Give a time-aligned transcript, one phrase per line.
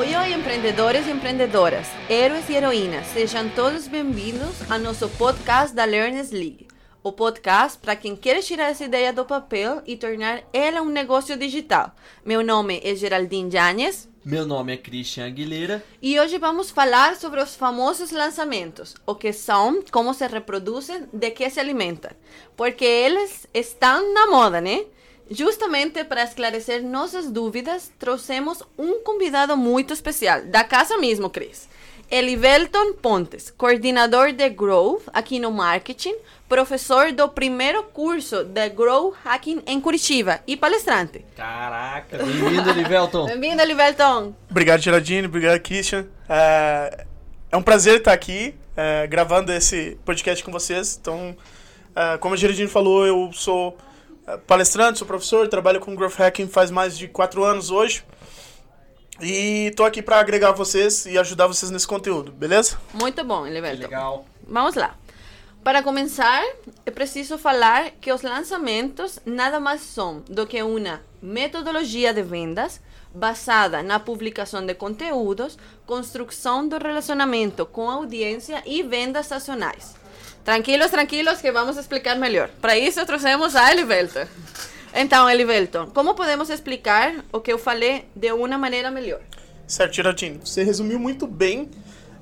[0.00, 5.84] Oi, oi, empreendedores e empreendedoras, heróis e heroínas, sejam todos bem-vindos ao nosso podcast da
[5.84, 6.68] Learners League.
[7.02, 11.36] O podcast para quem quer tirar essa ideia do papel e tornar ela um negócio
[11.36, 11.94] digital.
[12.24, 14.08] Meu nome é Geraldine Janes.
[14.24, 15.84] Meu nome é Christian Aguilera.
[16.00, 18.94] E hoje vamos falar sobre os famosos lançamentos.
[19.06, 22.10] O que são, como se reproduzem, de que se alimentam.
[22.56, 24.86] Porque eles estão na moda, né?
[25.30, 31.68] Justamente para esclarecer nossas dúvidas, trouxemos um convidado muito especial, da casa mesmo, Cris.
[32.10, 36.16] Elivelton Pontes, coordenador de Growth aqui no marketing,
[36.48, 41.24] professor do primeiro curso de Grow Hacking em Curitiba e palestrante.
[41.36, 43.26] Caraca, bem-vindo, Elivelton.
[43.38, 44.34] bem-vindo, Elivelton.
[44.50, 45.28] Obrigado, Geraldine.
[45.28, 46.08] Obrigado, Christian.
[46.28, 47.06] É,
[47.52, 50.98] é um prazer estar aqui é, gravando esse podcast com vocês.
[51.00, 51.36] Então,
[51.94, 53.78] é, como a Geraldine falou, eu sou
[54.38, 58.04] palestrante, sou professor, trabalho com Growth Hacking faz mais de quatro anos hoje.
[59.20, 62.78] E estou aqui para agregar vocês e ajudar vocês nesse conteúdo, beleza?
[62.94, 63.76] Muito bom, Elivelton.
[63.76, 64.24] Que legal.
[64.46, 64.96] Vamos lá.
[65.62, 66.42] Para começar,
[66.86, 72.80] é preciso falar que os lançamentos nada mais são do que uma metodologia de vendas
[73.14, 79.94] basada na publicação de conteúdos, construção do relacionamento com a audiência e vendas sazonais.
[80.44, 82.48] Tranquilos, tranquilos, que vamos explicar melhor.
[82.60, 84.26] Para isso, trouxemos a Elivelton.
[84.94, 89.20] Então, Elivelton, como podemos explicar o que eu falei de uma maneira melhor?
[89.66, 90.40] Certo, Geraldine.
[90.44, 91.70] Você resumiu muito bem,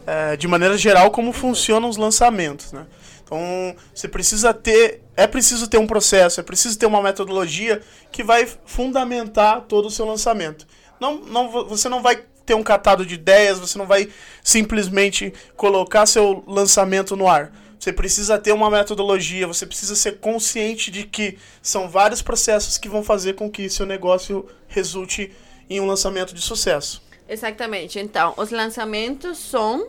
[0.07, 2.87] é, de maneira geral, como funcionam os lançamentos, né?
[3.23, 7.81] Então, você precisa ter, é preciso ter um processo, é preciso ter uma metodologia
[8.11, 10.67] que vai fundamentar todo o seu lançamento.
[10.99, 14.09] Não, não, você não vai ter um catado de ideias, você não vai
[14.43, 17.53] simplesmente colocar seu lançamento no ar.
[17.79, 22.89] Você precisa ter uma metodologia, você precisa ser consciente de que são vários processos que
[22.89, 25.33] vão fazer com que seu negócio resulte
[25.71, 27.03] em um lançamento de sucesso.
[27.29, 27.99] Exatamente.
[27.99, 29.89] Então, os lançamentos são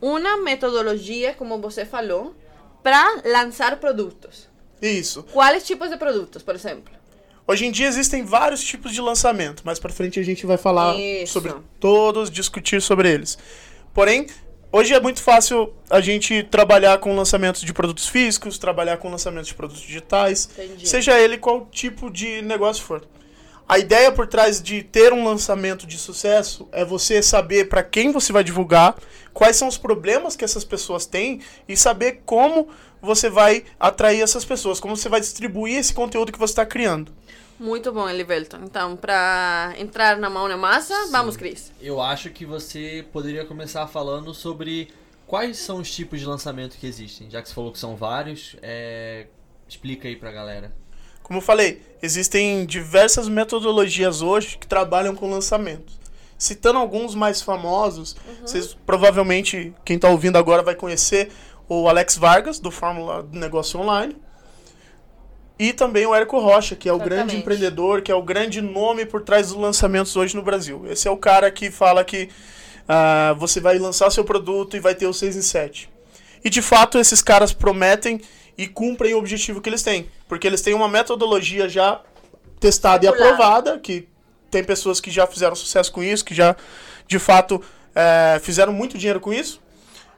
[0.00, 2.34] uma metodologia, como você falou,
[2.82, 4.48] para lançar produtos.
[4.80, 5.22] Isso.
[5.32, 6.92] Quais tipos de produtos, por exemplo?
[7.46, 10.98] Hoje em dia existem vários tipos de lançamento, mais para frente a gente vai falar
[10.98, 11.32] Isso.
[11.32, 13.36] sobre todos, discutir sobre eles.
[13.92, 14.26] Porém,
[14.72, 19.48] hoje é muito fácil a gente trabalhar com lançamentos de produtos físicos, trabalhar com lançamentos
[19.48, 20.88] de produtos digitais, Entendi.
[20.88, 23.06] seja ele qual tipo de negócio for.
[23.68, 28.10] A ideia por trás de ter um lançamento de sucesso é você saber para quem
[28.10, 28.96] você vai divulgar,
[29.32, 32.68] quais são os problemas que essas pessoas têm e saber como
[33.02, 37.12] você vai atrair essas pessoas, como você vai distribuir esse conteúdo que você está criando.
[37.58, 38.58] Muito bom, Elivelton.
[38.64, 41.70] Então, para entrar na mão na massa, vamos, Cris.
[41.80, 44.88] Eu acho que você poderia começar falando sobre
[45.26, 47.30] quais são os tipos de lançamento que existem.
[47.30, 49.26] Já que você falou que são vários, é...
[49.68, 50.72] explica aí pra galera.
[51.22, 56.00] Como eu falei, existem diversas metodologias hoje que trabalham com lançamentos.
[56.36, 61.30] Citando alguns mais famosos, vocês provavelmente, quem está ouvindo agora vai conhecer
[61.80, 64.16] o Alex Vargas, do Fórmula do Negócio Online.
[65.58, 69.06] E também o Érico Rocha, que é o grande empreendedor, que é o grande nome
[69.06, 70.84] por trás dos lançamentos hoje no Brasil.
[70.88, 72.28] Esse é o cara que fala que
[72.88, 75.90] ah, você vai lançar seu produto e vai ter o 6 em 7.
[76.44, 78.20] E de fato, esses caras prometem
[78.58, 80.08] e cumprem o objetivo que eles têm.
[80.28, 82.00] Porque eles têm uma metodologia já
[82.58, 83.32] testada e Circular.
[83.32, 84.08] aprovada, que
[84.50, 86.56] tem pessoas que já fizeram sucesso com isso, que já
[87.06, 87.62] de fato
[87.94, 89.60] eh, fizeram muito dinheiro com isso.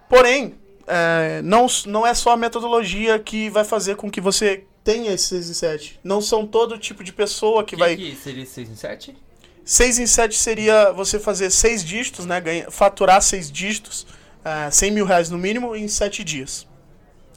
[0.09, 0.55] Porém,
[0.87, 5.29] eh, não, não é só a metodologia que vai fazer com que você tenha esse
[5.29, 6.01] 6 em 7.
[6.05, 7.97] Não são todo tipo de pessoa que que, vai.
[7.97, 9.17] que seria 6 em 7?
[9.65, 12.41] 6 em 7 seria você fazer 6 dígitos, né?
[12.41, 14.07] Ganha, faturar 6 dígitos,
[14.45, 16.67] eh, 100 mil reais no mínimo, em 7 dias.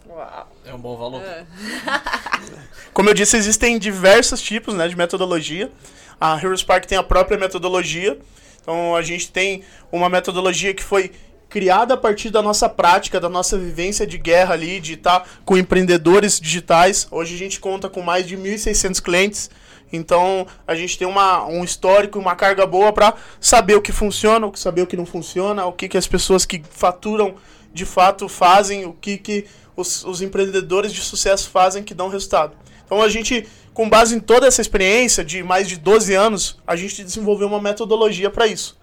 [0.08, 0.52] Uau.
[0.66, 1.22] É um bom valor.
[2.94, 5.72] Como eu disse, existem diversos tipos né, de metodologia.
[6.20, 8.20] A Hero Spark tem a própria metodologia.
[8.62, 11.12] Então a gente tem uma metodologia que foi
[11.50, 15.58] criada a partir da nossa prática, da nossa vivência de guerra ali, de estar com
[15.58, 17.08] empreendedores digitais.
[17.10, 19.50] Hoje a gente conta com mais de 1.600 clientes.
[19.92, 24.50] Então a gente tem uma, um histórico, uma carga boa para saber o que funciona,
[24.56, 27.36] saber o que não funciona, o que, que as pessoas que faturam
[27.74, 29.46] de fato fazem, o que, que
[29.76, 32.54] os, os empreendedores de sucesso fazem que dão resultado.
[32.86, 36.76] Então a gente, com base em toda essa experiência de mais de 12 anos, a
[36.76, 38.78] gente desenvolveu uma metodologia para isso.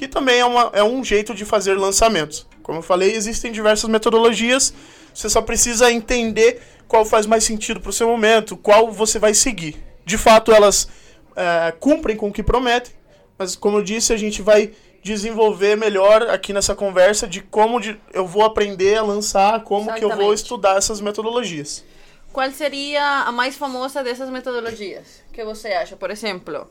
[0.00, 2.46] Que também é, uma, é um jeito de fazer lançamentos.
[2.62, 4.72] Como eu falei, existem diversas metodologias,
[5.12, 9.34] você só precisa entender qual faz mais sentido para o seu momento, qual você vai
[9.34, 9.76] seguir.
[10.06, 10.88] De fato, elas
[11.36, 12.94] é, cumprem com o que prometem,
[13.36, 14.70] mas como eu disse, a gente vai
[15.02, 20.02] desenvolver melhor aqui nessa conversa de como de- eu vou aprender a lançar, como que
[20.02, 20.34] eu vou Exatamente.
[20.42, 21.84] estudar essas metodologias.
[22.32, 25.22] Qual seria a mais famosa dessas metodologias?
[25.30, 25.94] que você acha?
[25.94, 26.66] Por exemplo,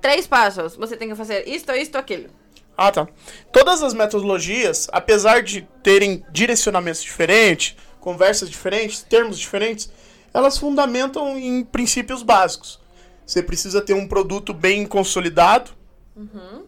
[0.00, 0.76] três passos.
[0.76, 2.28] Você tem que fazer isto, isto, aquilo.
[2.76, 3.08] Ah, tá.
[3.52, 9.90] Todas as metodologias, apesar de terem direcionamentos diferentes, conversas diferentes, termos diferentes,
[10.32, 12.78] elas fundamentam em princípios básicos.
[13.26, 15.72] Você precisa ter um produto bem consolidado.
[16.16, 16.64] Uhum.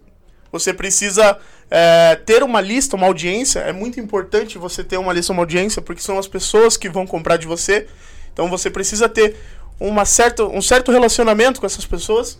[0.52, 1.38] Você precisa
[1.70, 3.60] é, ter uma lista, uma audiência.
[3.60, 7.06] É muito importante você ter uma lista, uma audiência, porque são as pessoas que vão
[7.06, 7.86] comprar de você.
[8.32, 9.36] Então você precisa ter
[9.78, 12.38] uma certa, um certo relacionamento com essas pessoas.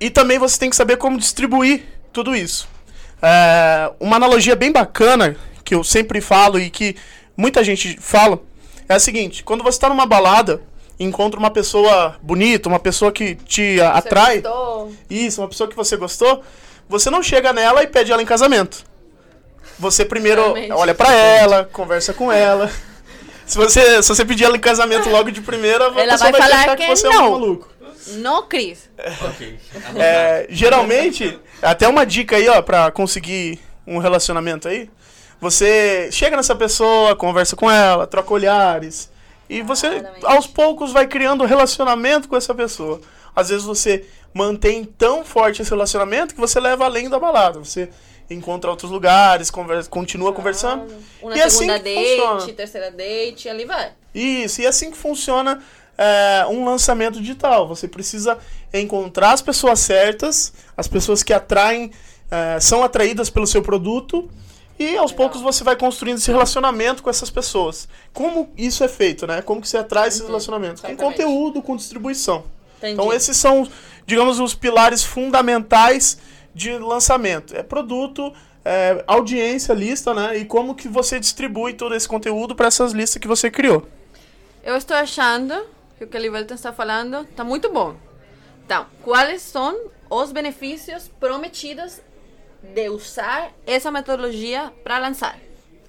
[0.00, 2.68] E também você tem que saber como distribuir tudo isso.
[3.22, 6.96] É, uma analogia bem bacana que eu sempre falo e que
[7.36, 8.40] muita gente fala
[8.88, 10.62] é a seguinte: quando você está numa balada,
[10.98, 14.92] encontra uma pessoa bonita, uma pessoa que te você atrai, gostou.
[15.10, 16.42] isso, uma pessoa que você gostou,
[16.88, 18.84] você não chega nela e pede ela em casamento.
[19.78, 20.72] Você primeiro Realmente.
[20.72, 22.70] olha para ela, conversa com ela.
[23.46, 26.76] Se você, se você pedir ela em casamento logo de primeira, ela vai, vai falar
[26.76, 27.14] que, que você não.
[27.14, 27.68] é um maluco.
[28.06, 28.88] No, Cris.
[29.28, 29.58] Ok.
[29.96, 34.90] É, geralmente, até uma dica aí, ó, pra conseguir um relacionamento aí.
[35.40, 39.10] Você chega nessa pessoa, conversa com ela, troca olhares.
[39.48, 43.00] E você, aos poucos, vai criando um relacionamento com essa pessoa.
[43.34, 44.04] Às vezes você
[44.34, 47.58] mantém tão forte esse relacionamento que você leva além da balada.
[47.58, 47.88] Você
[48.28, 50.92] encontra outros lugares, conversa, continua conversando.
[51.22, 52.52] Uma e segunda assim date, funciona.
[52.52, 53.92] terceira date, ali vai.
[54.14, 55.62] Isso, e é assim que funciona
[55.98, 57.66] é, um lançamento digital.
[57.66, 58.38] Você precisa
[58.72, 61.90] encontrar as pessoas certas, as pessoas que atraem,
[62.30, 64.30] é, são atraídas pelo seu produto.
[64.78, 65.16] E aos Legal.
[65.16, 67.88] poucos você vai construindo esse relacionamento com essas pessoas.
[68.12, 69.42] Como isso é feito, né?
[69.42, 70.28] Como que você atrai esses uhum.
[70.28, 70.80] relacionamentos?
[70.80, 72.44] Com conteúdo, com distribuição.
[72.76, 72.92] Entendi.
[72.92, 73.68] Então esses são,
[74.06, 76.18] digamos, os pilares fundamentais
[76.54, 77.56] de lançamento.
[77.56, 78.32] É produto,
[78.64, 80.38] é, audiência, lista, né?
[80.38, 83.84] E como que você distribui todo esse conteúdo para essas listas que você criou.
[84.62, 85.60] Eu estou achando
[85.98, 87.96] que o que o Livelton está falando está muito bom.
[88.64, 89.76] Então, quais são
[90.08, 92.00] os benefícios prometidos
[92.62, 95.38] de usar essa metodologia para lançar?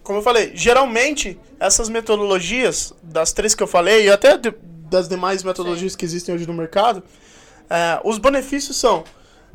[0.02, 4.52] Como eu falei, geralmente essas metodologias, das três que eu falei, e até de,
[4.90, 5.98] das demais metodologias Sim.
[6.00, 7.04] que existem hoje no mercado,
[7.70, 9.04] é, os benefícios são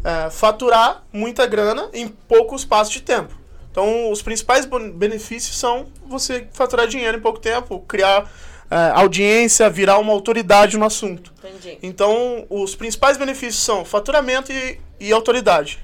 [0.05, 3.35] é, faturar muita grana em pouco espaço de tempo.
[3.71, 8.31] Então, os principais benefícios são você faturar dinheiro em pouco tempo, criar
[8.94, 11.32] audiência, virar uma autoridade no assunto.
[11.38, 11.79] Entendi.
[11.82, 15.79] Então, os principais benefícios são faturamento e, e autoridade.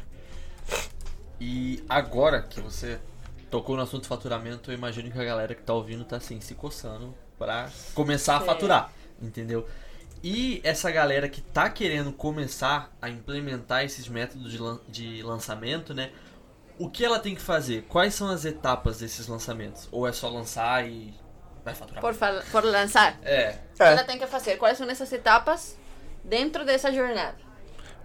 [1.41, 2.99] E agora que você
[3.51, 6.55] tocou no assunto faturamento, eu imagino que a galera que tá ouvindo tá assim, se
[6.55, 9.67] coçando para começar a faturar, entendeu?
[10.23, 15.95] E essa galera que tá querendo começar a implementar esses métodos de, lan de lançamento,
[15.95, 16.11] né?
[16.79, 17.83] O que ela tem que fazer?
[17.89, 19.89] Quais são as etapas desses lançamentos?
[19.91, 21.15] Ou é só lançar e
[21.65, 22.01] vai faturar.
[22.01, 22.15] Por,
[22.51, 23.19] por lançar.
[23.23, 23.57] É.
[23.79, 24.57] Ela tem que fazer.
[24.57, 25.77] Quais são essas etapas
[26.25, 27.37] dentro dessa jornada?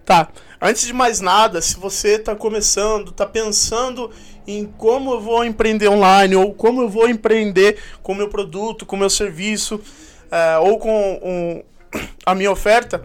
[0.04, 0.28] Tá.
[0.60, 4.10] Antes de mais nada, se você está começando, está pensando
[4.46, 8.86] em como eu vou empreender online ou como eu vou empreender com o meu produto,
[8.86, 9.80] com o meu serviço
[10.30, 11.62] é, ou com um,
[12.24, 13.04] a minha oferta,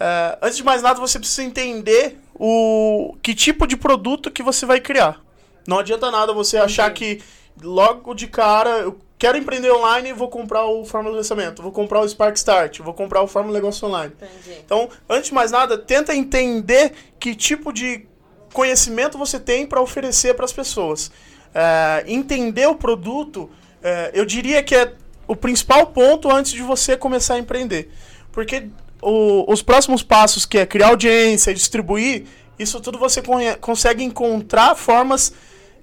[0.00, 4.64] é, antes de mais nada você precisa entender o que tipo de produto que você
[4.64, 5.20] vai criar.
[5.68, 7.22] Não adianta nada você achar que
[7.62, 12.00] logo de cara eu quero empreender online, vou comprar o Fórmula de Lançamento, vou comprar
[12.00, 14.12] o Spark Start, vou comprar o Fórmula Negócio Online.
[14.16, 14.58] Entendi.
[14.64, 18.04] Então, antes de mais nada, tenta entender que tipo de
[18.52, 21.12] conhecimento você tem para oferecer para as pessoas.
[21.54, 23.48] É, entender o produto,
[23.80, 24.92] é, eu diria que é
[25.28, 27.92] o principal ponto antes de você começar a empreender.
[28.32, 32.24] Porque o, os próximos passos, que é criar audiência, distribuir,
[32.58, 33.22] isso tudo você
[33.60, 35.32] consegue encontrar formas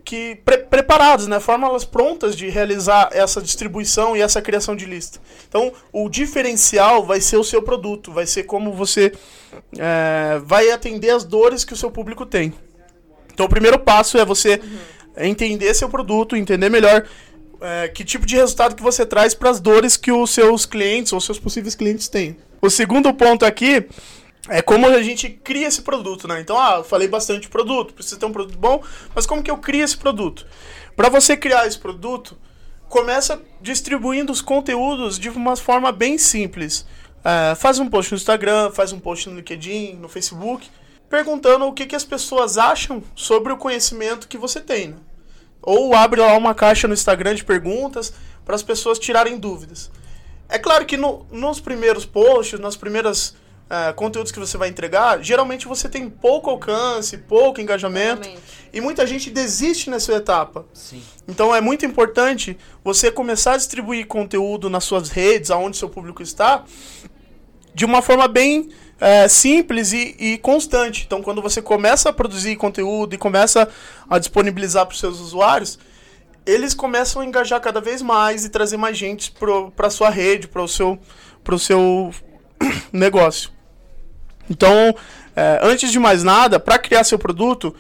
[0.10, 5.20] que pre preparados, né, fórmulas prontas de realizar essa distribuição e essa criação de lista.
[5.48, 9.12] Então, o diferencial vai ser o seu produto, vai ser como você
[9.78, 12.52] é, vai atender as dores que o seu público tem.
[13.32, 15.26] Então, o primeiro passo é você uhum.
[15.26, 17.06] entender seu produto, entender melhor
[17.62, 21.14] é, que tipo de resultado que você traz para as dores que os seus clientes
[21.14, 22.36] ou seus possíveis clientes têm.
[22.60, 23.88] O segundo ponto aqui
[24.48, 26.40] é como a gente cria esse produto, né?
[26.40, 28.82] Então, ah, eu falei bastante de produto, precisa ter um produto bom,
[29.14, 30.46] mas como que eu crio esse produto?
[30.96, 32.38] Para você criar esse produto,
[32.88, 36.86] começa distribuindo os conteúdos de uma forma bem simples.
[37.24, 40.70] É, faz um post no Instagram, faz um post no LinkedIn, no Facebook,
[41.10, 44.90] perguntando o que, que as pessoas acham sobre o conhecimento que você tem.
[44.90, 44.98] Né?
[45.62, 48.14] Ou abre lá uma caixa no Instagram de perguntas
[48.46, 49.92] para as pessoas tirarem dúvidas.
[50.48, 53.36] É claro que no, nos primeiros posts, nas primeiras
[53.70, 58.30] uh, conteúdos que você vai entregar, geralmente você tem pouco alcance, pouco engajamento.
[58.72, 60.66] E muita gente desiste nessa etapa.
[60.74, 61.02] Sim.
[61.28, 66.22] Então é muito importante você começar a distribuir conteúdo nas suas redes, aonde seu público
[66.22, 66.64] está,
[67.74, 71.04] de uma forma bem é, simples e, e, constante.
[71.06, 73.70] Então, quando você começa a produzir conteúdo e começa
[74.10, 75.80] a disponibilizar para os seus usuários,
[76.46, 80.48] eles começam a engajar cada vez mais e trazer mais gente para a sua rede,
[80.48, 81.00] para o seu,
[81.44, 82.14] pro seu
[82.92, 83.59] negócio.
[84.50, 84.96] Então,
[85.36, 87.76] é, antes de mais nada, para criar seu produto,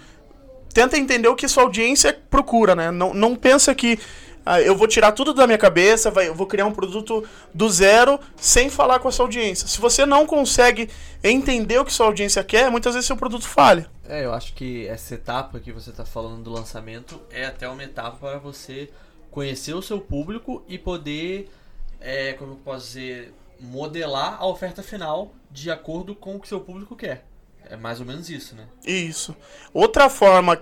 [0.73, 2.91] tenta entender o que sua audiência procura, né?
[2.91, 3.99] Não, não pensa que
[4.45, 7.23] ah, eu vou tirar tudo da minha cabeça, vai, eu vou criar um produto
[7.53, 9.67] do zero sem falar com a sua audiência.
[9.67, 10.89] Se você não consegue
[11.23, 13.88] entender o que sua audiência quer, muitas vezes seu produto falha.
[14.07, 17.83] É, eu acho que essa etapa que você está falando do lançamento é até uma
[17.83, 18.89] etapa para você
[19.29, 21.51] conhecer o seu público e poder,
[22.01, 26.59] é, como eu posso dizer, modelar a oferta final de acordo com o que seu
[26.59, 27.25] público quer.
[27.69, 28.65] É mais ou menos isso, né?
[28.85, 29.35] Isso.
[29.73, 30.61] Outra forma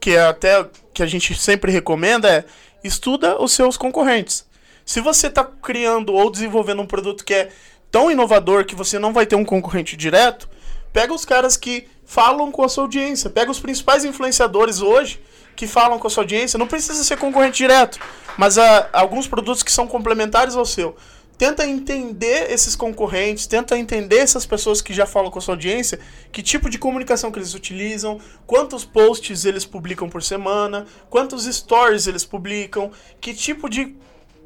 [0.00, 2.44] que é até que a gente sempre recomenda é
[2.82, 4.46] estuda os seus concorrentes.
[4.84, 7.50] Se você está criando ou desenvolvendo um produto que é
[7.90, 10.48] tão inovador que você não vai ter um concorrente direto,
[10.92, 15.20] pega os caras que falam com a sua audiência, pega os principais influenciadores hoje
[15.54, 17.98] que falam com a sua audiência, não precisa ser concorrente direto,
[18.36, 20.96] mas há ah, alguns produtos que são complementares ao seu
[21.38, 26.00] tenta entender esses concorrentes, tenta entender essas pessoas que já falam com a sua audiência,
[26.32, 32.08] que tipo de comunicação que eles utilizam, quantos posts eles publicam por semana, quantos stories
[32.08, 32.90] eles publicam,
[33.20, 33.94] que tipo de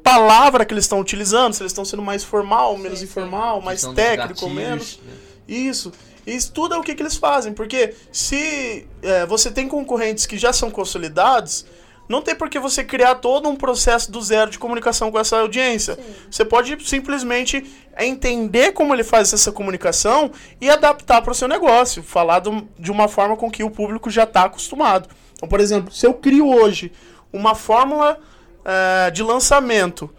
[0.03, 3.65] palavra que eles estão utilizando, se eles estão sendo mais formal, menos sim, informal, sim.
[3.65, 4.99] mais técnico, menos.
[5.03, 5.13] Né?
[5.47, 5.91] Isso.
[6.27, 10.53] E estuda o que, que eles fazem, porque se é, você tem concorrentes que já
[10.53, 11.65] são consolidados,
[12.07, 15.37] não tem por que você criar todo um processo do zero de comunicação com essa
[15.39, 15.95] audiência.
[15.95, 16.01] Sim.
[16.29, 17.63] Você pode simplesmente
[17.97, 22.91] entender como ele faz essa comunicação e adaptar para o seu negócio, falar do, de
[22.91, 25.09] uma forma com que o público já está acostumado.
[25.35, 26.91] Então, por exemplo, se eu crio hoje
[27.31, 28.19] uma fórmula
[28.59, 30.09] uh, de lançamento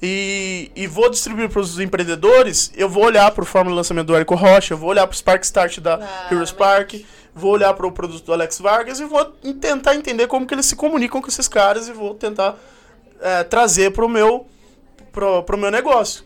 [0.00, 4.06] e, e vou distribuir para os empreendedores, eu vou olhar para o fórmula de lançamento
[4.06, 6.94] do Érico Rocha, eu vou olhar para o Spark Start da ah, Heroes Park
[7.36, 9.22] vou olhar para o produto do Alex Vargas e vou
[9.60, 12.56] tentar entender como que eles se comunicam com esses caras e vou tentar
[13.20, 14.46] é, trazer para o meu,
[15.12, 16.24] pro, pro meu negócio.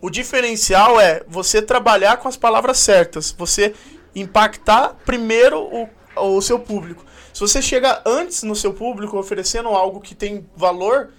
[0.00, 3.74] O diferencial é você trabalhar com as palavras certas, você
[4.14, 7.04] impactar primeiro o, o seu público.
[7.32, 11.10] Se você chega antes no seu público oferecendo algo que tem valor,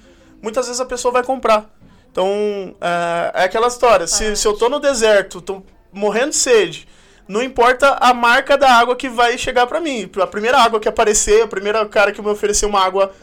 [0.41, 1.69] muitas vezes a pessoa vai comprar.
[2.11, 4.07] Então, é, é aquela história.
[4.07, 6.87] Se, se eu estou no deserto, estou morrendo de sede,
[7.27, 10.09] não importa a marca da água que vai chegar para mim.
[10.21, 13.13] A primeira água que aparecer, a primeira cara que me oferecer uma água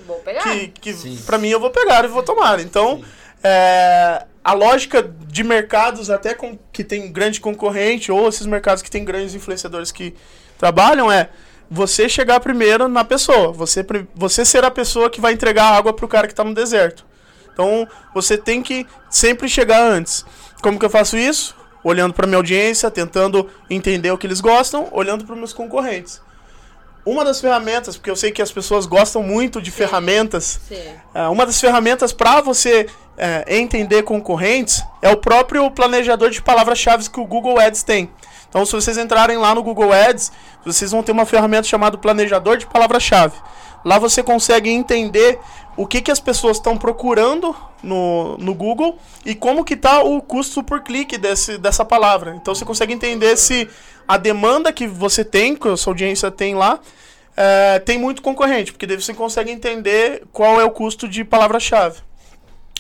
[0.43, 2.59] que, que para mim eu vou pegar e vou tomar.
[2.59, 3.03] Então,
[3.43, 8.91] é, a lógica de mercados até com, que tem grande concorrente ou esses mercados que
[8.91, 10.15] tem grandes influenciadores que
[10.59, 11.29] trabalham é
[11.71, 15.93] você chegar primeiro na pessoa, você, você ser a pessoa que vai entregar a água
[15.93, 17.07] pro cara que está no deserto.
[17.53, 20.25] Então, você tem que sempre chegar antes.
[20.61, 21.57] Como que eu faço isso?
[21.85, 26.21] Olhando para minha audiência, tentando entender o que eles gostam, olhando para meus concorrentes.
[27.05, 29.79] Uma das ferramentas, porque eu sei que as pessoas gostam muito de Sim.
[29.79, 30.81] ferramentas, Sim.
[31.13, 32.87] É, uma das ferramentas para você
[33.17, 38.09] é, entender concorrentes é o próprio planejador de palavras-chave que o Google Ads tem.
[38.49, 40.31] Então, se vocês entrarem lá no Google Ads,
[40.65, 43.35] vocês vão ter uma ferramenta chamada planejador de palavra-chave.
[43.85, 45.41] Lá você consegue entender
[45.77, 50.21] o que, que as pessoas estão procurando no, no Google e como que está o
[50.21, 52.35] custo por clique desse, dessa palavra.
[52.37, 53.69] Então você consegue entender se
[54.07, 56.79] a demanda que você tem, que a sua audiência tem lá,
[57.37, 62.01] é, tem muito concorrente, porque daí você consegue entender qual é o custo de palavra-chave.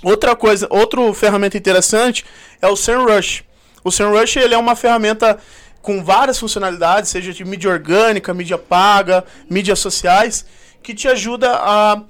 [0.02, 2.24] Outra coisa, outra ferramenta interessante
[2.60, 3.44] é o SEMrush.
[3.84, 5.38] O SEMrush ele é uma ferramenta
[5.80, 10.44] com várias funcionalidades, seja de mídia orgânica, mídia paga, mídias sociais,
[10.82, 12.02] que te ajuda a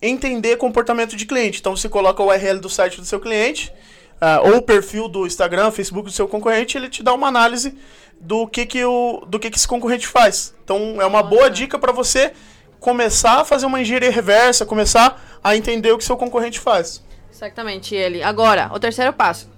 [0.00, 1.60] entender comportamento de cliente.
[1.60, 3.72] Então você coloca o URL do site do seu cliente,
[4.20, 7.76] uh, ou o perfil do Instagram, Facebook do seu concorrente, ele te dá uma análise
[8.20, 10.54] do que, que, o, do que, que esse concorrente faz.
[10.64, 12.32] Então é uma boa dica para você
[12.78, 17.02] começar a fazer uma engenharia reversa, começar a entender o que seu concorrente faz.
[17.32, 18.22] Exatamente, ele.
[18.22, 19.48] Agora, o terceiro passo.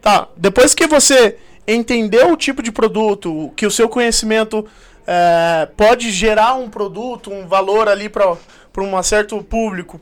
[0.00, 1.36] Tá, depois que você
[1.66, 4.66] entendeu o tipo de produto, que o seu conhecimento
[5.06, 8.36] é, pode gerar um produto, um valor ali para
[8.72, 10.00] para um certo público,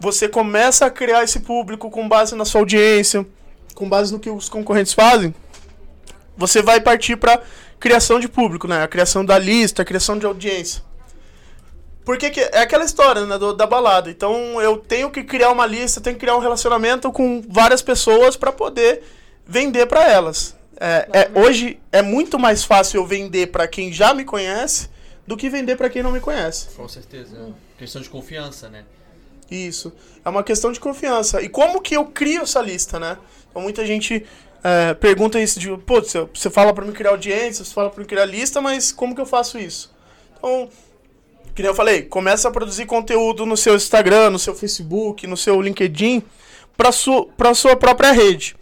[0.00, 3.26] você começa a criar esse público com base na sua audiência,
[3.74, 5.34] com base no que os concorrentes fazem,
[6.36, 7.42] você vai partir para
[7.80, 8.82] criação de público, né?
[8.82, 10.82] A criação da lista, a criação de audiência.
[12.04, 14.10] Porque que, é aquela história né, do, da balada.
[14.10, 18.36] Então eu tenho que criar uma lista, tenho que criar um relacionamento com várias pessoas
[18.36, 19.02] para poder
[19.46, 20.56] vender para elas.
[20.80, 24.88] É, é, hoje é muito mais fácil eu vender para quem já me conhece
[25.26, 26.68] do que vender para quem não me conhece.
[26.76, 27.36] Com certeza.
[27.36, 27.52] Hum.
[27.78, 28.84] Questão de confiança, né?
[29.50, 29.92] Isso.
[30.24, 31.40] É uma questão de confiança.
[31.40, 33.16] E como que eu crio essa lista, né?
[33.48, 34.26] Então muita gente
[34.62, 38.06] é, pergunta isso de, pô, você, fala para mim criar audiência, você fala para mim
[38.06, 39.94] criar lista, mas como que eu faço isso?
[40.36, 40.68] Então,
[41.54, 45.36] que nem eu falei, começa a produzir conteúdo no seu Instagram, no seu Facebook, no
[45.36, 46.22] seu LinkedIn,
[46.76, 48.56] para sua, pra sua própria rede.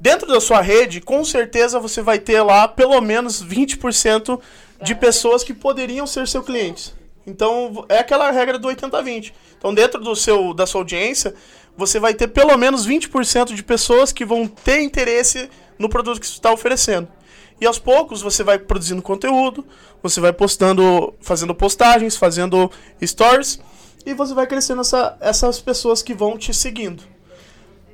[0.00, 4.40] Dentro da sua rede, com certeza você vai ter lá pelo menos 20%
[4.82, 6.94] de pessoas que poderiam ser seus clientes.
[7.26, 9.32] Então, é aquela regra do 80-20.
[9.56, 11.34] Então, dentro do seu, da sua audiência,
[11.76, 16.26] você vai ter pelo menos 20% de pessoas que vão ter interesse no produto que
[16.26, 17.08] você está oferecendo.
[17.60, 19.66] E aos poucos você vai produzindo conteúdo,
[20.02, 22.70] você vai postando, fazendo postagens, fazendo
[23.02, 23.60] stories,
[24.04, 27.02] e você vai crescendo essa, essas pessoas que vão te seguindo.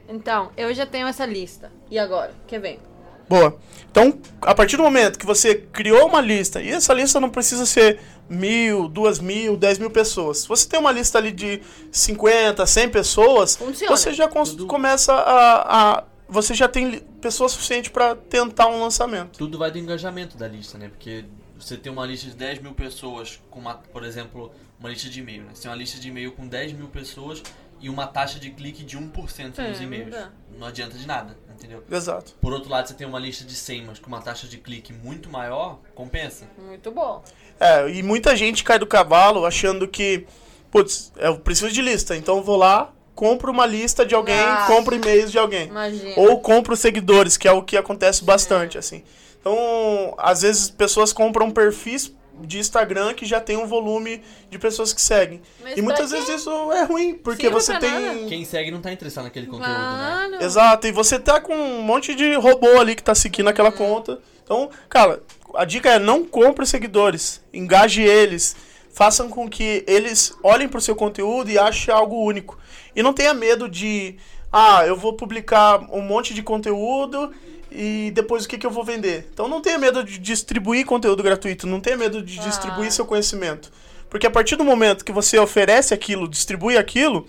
[0.09, 1.71] Então, eu já tenho essa lista.
[1.89, 2.35] E agora?
[2.49, 2.81] Que vem?
[3.29, 3.57] Boa.
[3.89, 7.65] Então, a partir do momento que você criou uma lista, e essa lista não precisa
[7.65, 10.39] ser mil, duas mil, dez mil pessoas.
[10.39, 11.61] Se você tem uma lista ali de
[11.91, 13.97] 50, 100 pessoas, Funciona.
[13.97, 19.37] você já começa a, a, Você já tem pessoas suficientes para tentar um lançamento.
[19.37, 20.89] Tudo vai do engajamento da lista, né?
[20.89, 21.25] Porque
[21.59, 25.19] você tem uma lista de 10 mil pessoas, com uma, por exemplo, uma lista de
[25.21, 25.43] e-mail.
[25.43, 25.51] Né?
[25.53, 27.43] Você tem uma lista de e-mail com 10 mil pessoas
[27.81, 30.11] e uma taxa de clique de 1% É, nos não e-mails.
[30.11, 30.31] dá.
[30.57, 31.83] Não adianta de nada, entendeu?
[31.91, 32.35] Exato.
[32.41, 34.93] Por outro lado, você tem uma lista de 100, mas com uma taxa de clique
[34.93, 36.47] muito maior, compensa.
[36.59, 37.25] Muito bom.
[37.61, 40.27] É, e muita gente cai do cavalo achando que,
[40.71, 44.65] putz, eu preciso de lista, então eu vou lá, compro uma lista de alguém, Ah.
[44.67, 45.67] compro e-mails de alguém.
[45.69, 46.15] Imagina.
[46.17, 49.05] Ou compro seguidores, que é o que acontece bastante, assim.
[49.41, 52.13] Então, às vezes, pessoas compram perfis
[52.43, 55.43] de Instagram que já tem um volume de pessoas que seguem.
[55.63, 57.91] Mas e muitas vezes isso é ruim, porque Sim, você tem...
[57.91, 58.19] nada.
[58.27, 60.27] Quem segue não tá interessado naquele conteúdo, né?
[60.31, 60.45] Claro.
[60.45, 64.19] Exato, e você tá com um monte de robô ali que tá seguindo aquela conta.
[64.43, 65.23] Então, cara,
[65.55, 68.57] a dica é não compre seguidores, engaje eles,
[68.93, 72.59] façam com que eles olhem pro seu conteúdo e achem algo único.
[72.95, 74.17] E não tenha medo de,
[74.53, 77.33] ah, eu vou publicar um monte de conteúdo
[77.71, 79.29] e depois o que, que eu vou vender.
[79.33, 82.43] Então não tenha medo de distribuir conteúdo gratuito, não tenha medo de Ah.
[82.43, 83.71] distribuir seu conhecimento.
[84.09, 87.27] Porque a partir do momento que você oferece aquilo, distribui aquilo,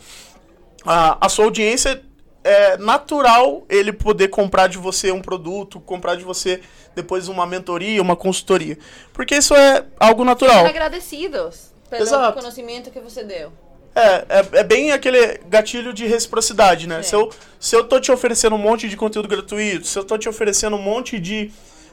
[0.84, 2.02] a, a sua audiência
[2.44, 6.62] é natural ele poder comprar de você um produto, comprar de você
[6.96, 8.78] depois uma mentoria, uma consultoria.
[9.14, 10.66] Porque isso é algo natural.
[10.66, 12.40] Agradecidos pelo Exato.
[12.40, 13.52] conhecimento que você deu.
[13.94, 17.00] É, é, é bem aquele gatilho de reciprocidade, né?
[17.00, 17.04] É.
[17.04, 20.18] Se, eu, se eu tô te oferecendo um monte de conteúdo gratuito, se eu tô
[20.18, 21.52] te oferecendo um monte de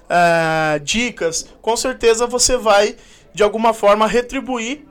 [0.09, 2.97] eh, dicas, com certeza você vai,
[3.35, 4.87] de alguma forma, retribuir,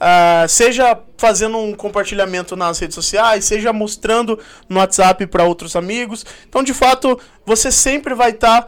[0.00, 6.24] ah, seja fazendo um compartilhamento nas redes sociais, seja mostrando no WhatsApp para outros amigos.
[6.48, 8.66] Então, de fato, você sempre vai estar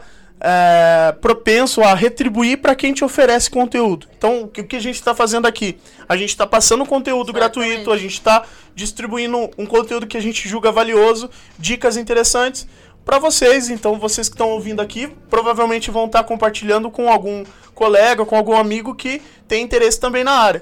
[1.21, 4.07] propenso a retribuir para quem te oferece conteúdo.
[4.17, 5.77] Então, o que a gente está fazendo aqui?
[6.07, 7.69] A gente está passando conteúdo Exatamente.
[7.69, 8.43] gratuito, a gente está
[8.75, 12.67] distribuindo um conteúdo que a gente julga valioso, dicas interessantes
[13.05, 13.69] para vocês.
[13.69, 18.57] Então, vocês que estão ouvindo aqui, provavelmente vão estar compartilhando com algum colega, com algum
[18.57, 20.61] amigo que tem interesse também na área.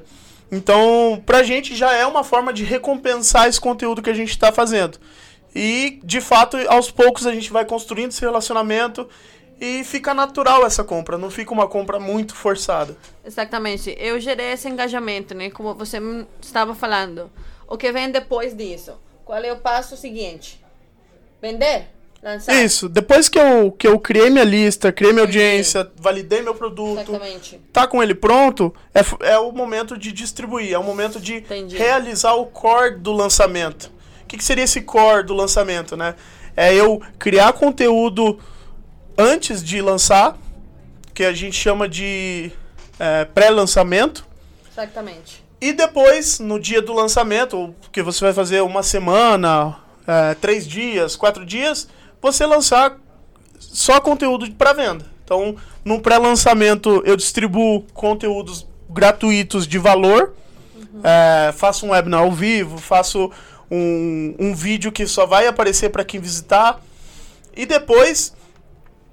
[0.51, 4.51] Então, pra gente já é uma forma de recompensar esse conteúdo que a gente está
[4.51, 4.99] fazendo.
[5.55, 9.07] E, de fato, aos poucos a gente vai construindo esse relacionamento
[9.59, 12.97] e fica natural essa compra, não fica uma compra muito forçada.
[13.23, 13.95] Exatamente.
[13.99, 15.49] Eu gerei esse engajamento, né?
[15.49, 15.99] Como você
[16.41, 17.31] estava falando.
[17.67, 18.99] O que vem depois disso?
[19.23, 20.59] Qual é o passo seguinte?
[21.41, 21.89] Vender?
[22.23, 22.63] Lançar?
[22.63, 27.09] Isso, depois que eu, que eu criei minha lista, criei minha audiência, validei meu produto,
[27.09, 27.59] Exatamente.
[27.73, 31.75] tá com ele pronto, é, é o momento de distribuir, é o momento de Entendi.
[31.75, 33.91] realizar o core do lançamento.
[34.23, 36.15] O que, que seria esse core do lançamento, né?
[36.55, 38.39] É eu criar conteúdo
[39.17, 40.37] antes de lançar,
[41.13, 42.51] que a gente chama de
[42.99, 44.25] é, pré-lançamento.
[44.71, 45.43] Exatamente.
[45.59, 51.15] E depois, no dia do lançamento, que você vai fazer uma semana, é, três dias,
[51.15, 51.87] quatro dias,
[52.21, 52.97] você lançar
[53.59, 55.05] só conteúdo para venda.
[55.23, 60.33] Então, no pré-lançamento, eu distribuo conteúdos gratuitos de valor,
[61.03, 63.31] é, faço um webinar ao vivo, faço
[63.69, 66.81] um, um vídeo que só vai aparecer para quem visitar.
[67.55, 68.33] E depois,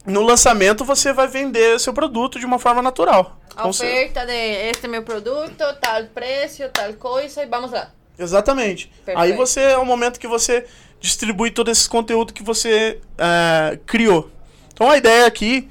[0.04, 3.38] no lançamento, você vai vender seu produto de uma forma natural.
[3.54, 7.70] A Com cer- oferta de este é meu produto, tal preço, tal coisa, e vamos
[7.70, 7.90] lá.
[8.18, 8.88] Exatamente.
[9.04, 9.18] Perfeito.
[9.18, 10.66] Aí você é o momento que você
[11.00, 14.30] distribui todo esse conteúdo que você é, criou.
[14.72, 15.68] Então a ideia aqui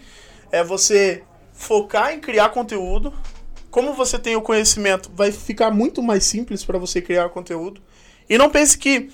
[0.51, 3.13] é você focar em criar conteúdo.
[3.69, 7.81] Como você tem o conhecimento, vai ficar muito mais simples para você criar conteúdo.
[8.29, 9.09] E não pense que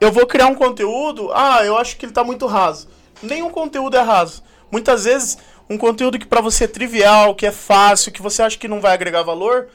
[0.00, 2.88] eu vou criar um conteúdo, ah, eu acho que ele tá muito raso.
[3.20, 4.42] Nenhum conteúdo é raso.
[4.70, 8.56] Muitas vezes, um conteúdo que para você é trivial, que é fácil, que você acha
[8.56, 9.68] que não vai agregar valor,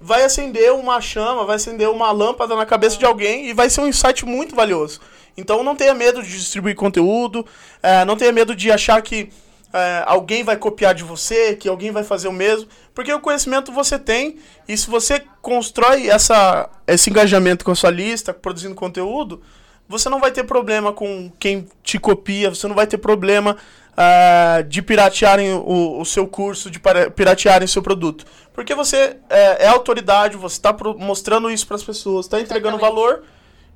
[0.00, 3.80] vai acender uma chama, vai acender uma lâmpada na cabeça de alguém e vai ser
[3.80, 5.00] um insight muito valioso.
[5.36, 7.44] Então não tenha medo de distribuir conteúdo,
[7.82, 9.30] é, não tenha medo de achar que
[9.72, 13.72] é, alguém vai copiar de você, que alguém vai fazer o mesmo, porque o conhecimento
[13.72, 14.36] você tem
[14.68, 19.42] e se você constrói essa, esse engajamento com a sua lista, produzindo conteúdo,
[19.88, 23.56] você não vai ter problema com quem te copia, você não vai ter problema
[23.94, 26.80] uh, de piratearem o, o, seu curso, de
[27.14, 28.24] piratearem o seu produto.
[28.54, 33.24] Porque você é, é autoridade, você está mostrando isso para as pessoas, está entregando valor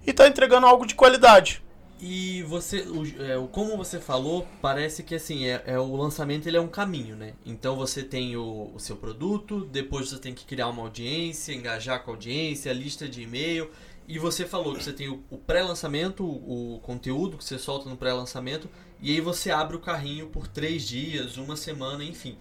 [0.07, 1.63] e está entregando algo de qualidade.
[2.01, 6.57] E você, o, é, como você falou, parece que assim, é, é, o lançamento ele
[6.57, 7.35] é um caminho, né?
[7.45, 12.05] Então você tem o, o seu produto, depois você tem que criar uma audiência, engajar
[12.05, 13.69] com a audiência, lista de e-mail.
[14.07, 17.91] E você falou que você tem o, o pré-lançamento, o, o, conteúdo que você solta
[17.91, 18.71] no pré-lançamento,
[19.03, 22.39] e aí você abre o carrinho por três dias, uma semana, enfim.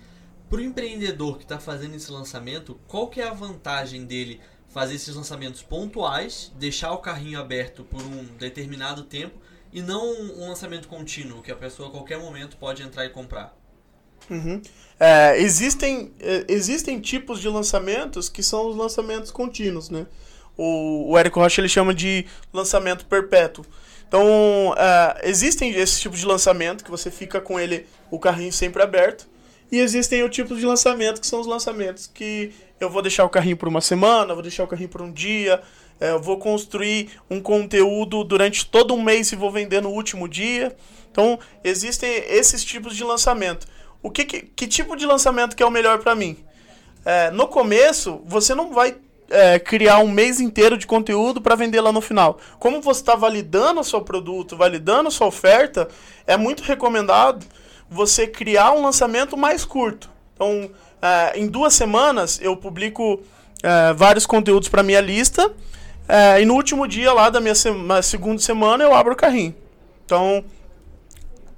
[0.50, 4.96] Para o empreendedor que está fazendo esse lançamento, qual que é a vantagem dele fazer
[4.96, 9.36] esses lançamentos pontuais, deixar o carrinho aberto por um determinado tempo
[9.74, 13.56] e não um lançamento contínuo que a pessoa a qualquer momento pode entrar e comprar.
[14.30, 14.62] Uhum.
[15.00, 20.06] É, existem, é, existem tipos de lançamentos que são os lançamentos contínuos, né?
[20.58, 23.66] O, o Érico Rocha ele chama de lançamento perpétuo.
[24.08, 28.82] Então, é, existem esses tipos de lançamento que você fica com ele, o carrinho sempre
[28.82, 29.28] aberto.
[29.72, 33.30] E existem o tipo de lançamento que são os lançamentos que eu vou deixar o
[33.30, 35.62] carrinho por uma semana, vou deixar o carrinho por um dia,
[36.00, 40.28] é, eu vou construir um conteúdo durante todo um mês e vou vender no último
[40.28, 40.76] dia.
[41.12, 43.68] Então, existem esses tipos de lançamento.
[44.02, 46.38] O que, que, que tipo de lançamento que é o melhor para mim?
[47.04, 48.96] É, no começo, você não vai
[49.30, 52.40] é, criar um mês inteiro de conteúdo para vender lá no final.
[52.60, 55.88] Como você está validando o seu produto, validando a sua oferta,
[56.26, 57.46] é muito recomendado
[57.90, 60.10] você criar um lançamento mais curto.
[60.34, 60.70] Então,
[61.02, 63.22] é, em duas semanas eu publico
[63.64, 65.52] é, vários conteúdos para minha lista
[66.08, 67.70] é, e no último dia lá da minha se
[68.04, 69.54] segunda semana eu abro o carrinho.
[70.06, 70.44] Então,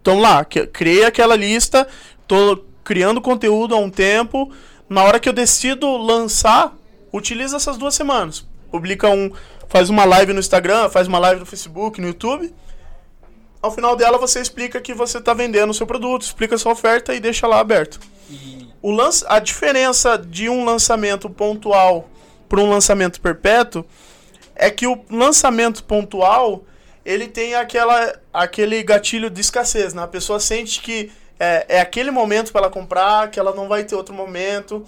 [0.02, 1.88] então lá, criei aquela lista,
[2.28, 4.52] tô criando conteúdo há um tempo.
[4.89, 6.74] Na hora que eu decido lançar,
[7.13, 8.48] utiliza essas duas semanas.
[8.72, 9.32] Publica um,
[9.68, 12.52] faz uma live no Instagram, faz uma live no Facebook, no YouTube.
[13.62, 16.72] Ao final dela você explica que você está vendendo o seu produto, explica a sua
[16.72, 18.00] oferta e deixa lá aberto.
[18.82, 22.10] O lance, a diferença de um lançamento pontual
[22.48, 23.86] para um lançamento perpétuo
[24.56, 26.63] é que o lançamento pontual
[27.06, 30.04] ele tem aquela, aquele gatilho de escassez, né?
[30.04, 33.84] A pessoa sente que é, é aquele momento para ela comprar, que ela não vai
[33.84, 34.86] ter outro momento,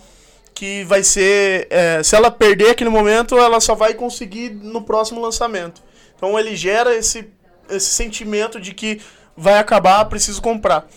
[0.54, 1.68] que vai ser...
[1.70, 5.82] É, se ela perder aquele momento, ela só vai conseguir no próximo lançamento.
[6.16, 7.30] Então ele gera esse,
[7.72, 9.02] esse sentimento de que
[9.36, 10.88] vai acabar, preciso comprar.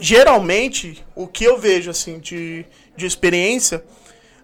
[0.00, 2.64] Geralmente, o que eu vejo assim de,
[2.96, 3.84] de experiência,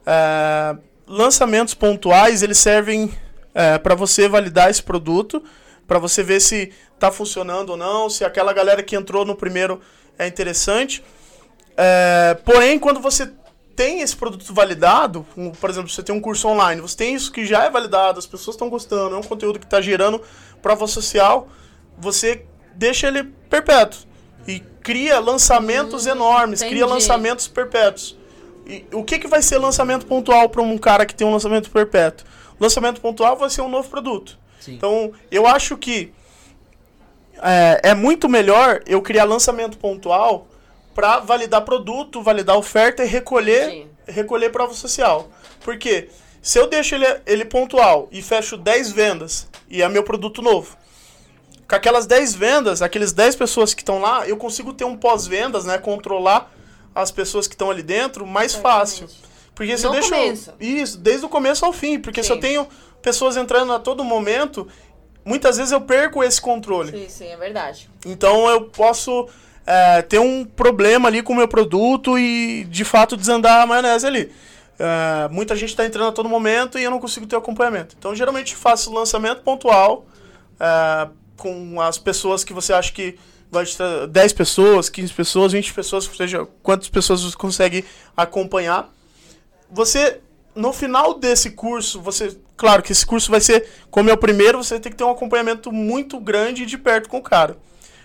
[0.07, 0.77] é,
[1.07, 3.13] lançamentos pontuais eles servem
[3.55, 5.43] é, para você validar esse produto,
[5.87, 9.81] para você ver se está funcionando ou não, se aquela galera que entrou no primeiro
[10.19, 11.03] é interessante.
[11.77, 13.31] É, porém, quando você
[13.77, 15.27] tem esse produto validado,
[15.61, 18.27] por exemplo, você tem um curso online, você tem isso que já é validado, as
[18.27, 20.21] pessoas estão gostando, é um conteúdo que está gerando
[20.63, 21.49] prova social,
[21.99, 24.01] você deixa ele perpétuo
[24.47, 26.77] e cria lançamentos hum, enormes, entendi.
[26.77, 28.17] cria lançamentos perpétuos.
[28.67, 31.71] E o que, que vai ser lançamento pontual para um cara que tem um lançamento
[31.71, 32.27] perpétuo?
[32.59, 34.39] Lançamento pontual vai ser um novo produto.
[34.61, 34.75] Sim.
[34.75, 36.13] Então, eu acho que
[37.43, 40.47] é, é, muito melhor eu criar lançamento pontual
[40.95, 45.29] para validar produto, validar oferta e recolher, recolher prova social.
[45.61, 46.09] Porque
[46.41, 50.77] se eu deixo ele, ele pontual e fecho 10 vendas e é meu produto novo,
[51.69, 55.65] com aquelas 10 vendas, aqueles 10 pessoas que estão lá, eu consigo ter um pós-vendas,
[55.65, 55.79] né?
[55.79, 56.53] Controlar
[56.95, 59.09] as pessoas que estão ali dentro mais fácil.
[59.55, 60.11] Porque se no eu deixo.
[60.11, 60.55] Começo.
[60.61, 61.99] Isso, desde o começo ao fim.
[61.99, 62.27] Porque sim.
[62.27, 62.69] se eu tenho
[63.01, 64.69] pessoas entrando a todo momento,
[65.25, 66.91] muitas vezes eu perco esse controle.
[66.91, 67.89] Sim, sim, é verdade.
[68.05, 69.29] Então eu posso
[69.67, 74.07] é, ter um problema ali com o meu produto e de fato desandar a maionese
[74.07, 74.33] ali.
[74.79, 77.95] É, muita gente está entrando a todo momento e eu não consigo ter acompanhamento.
[77.99, 80.07] Então geralmente faço lançamento pontual.
[80.59, 83.19] É, com as pessoas que você acha que
[83.51, 87.85] vai estar 10 pessoas, 15 pessoas, 20 pessoas, seja quantas pessoas você consegue
[88.17, 88.93] acompanhar.
[89.71, 90.21] Você
[90.55, 94.63] no final desse curso, você, claro que esse curso vai ser, como é o primeiro,
[94.63, 97.57] você tem que ter um acompanhamento muito grande e de perto com o cara.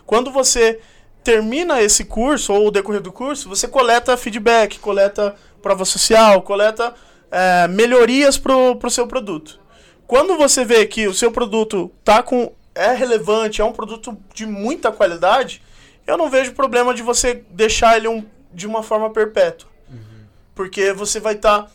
[0.06, 0.80] Quando você
[1.24, 6.94] termina esse curso ou o decorrer do curso, você coleta feedback, coleta prova social, coleta
[7.32, 9.60] é, melhorias para o seu produto.
[10.08, 14.46] Quando você vê que o seu produto está com é relevante, é um produto de
[14.46, 15.62] muita qualidade,
[16.08, 19.70] eu não vejo problema de você deixar ele um, de uma forma perpétua.
[19.90, 20.26] Uhum.
[20.56, 21.72] Porque você vai estar tá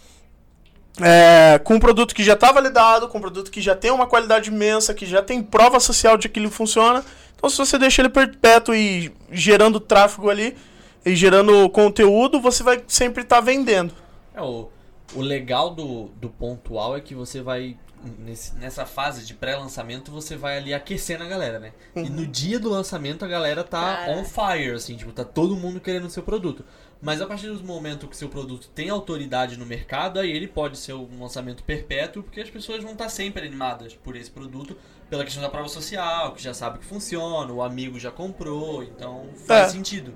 [1.00, 4.06] é, com um produto que já está validado, com um produto que já tem uma
[4.06, 7.04] qualidade imensa, que já tem prova social de que ele funciona.
[7.36, 10.56] Então, se você deixa ele perpétuo e gerando tráfego ali
[11.04, 13.92] e gerando conteúdo, você vai sempre estar tá vendendo.
[14.34, 14.68] É, o,
[15.14, 17.76] o legal do, do pontual é que você vai
[18.18, 21.72] nesse, nessa fase de pré-lançamento, você vai ali aquecendo a galera, né?
[21.94, 22.04] Uhum.
[22.04, 24.12] E no dia do lançamento a galera tá Cara.
[24.12, 26.64] on fire, assim, tipo, tá todo mundo querendo o seu produto.
[27.00, 30.78] Mas a partir do momento que seu produto tem autoridade no mercado, aí ele pode
[30.78, 34.76] ser um lançamento perpétuo, porque as pessoas vão estar sempre animadas por esse produto,
[35.10, 39.26] pela questão da prova social, que já sabe que funciona, o amigo já comprou, então
[39.46, 39.70] faz é.
[39.70, 40.14] sentido.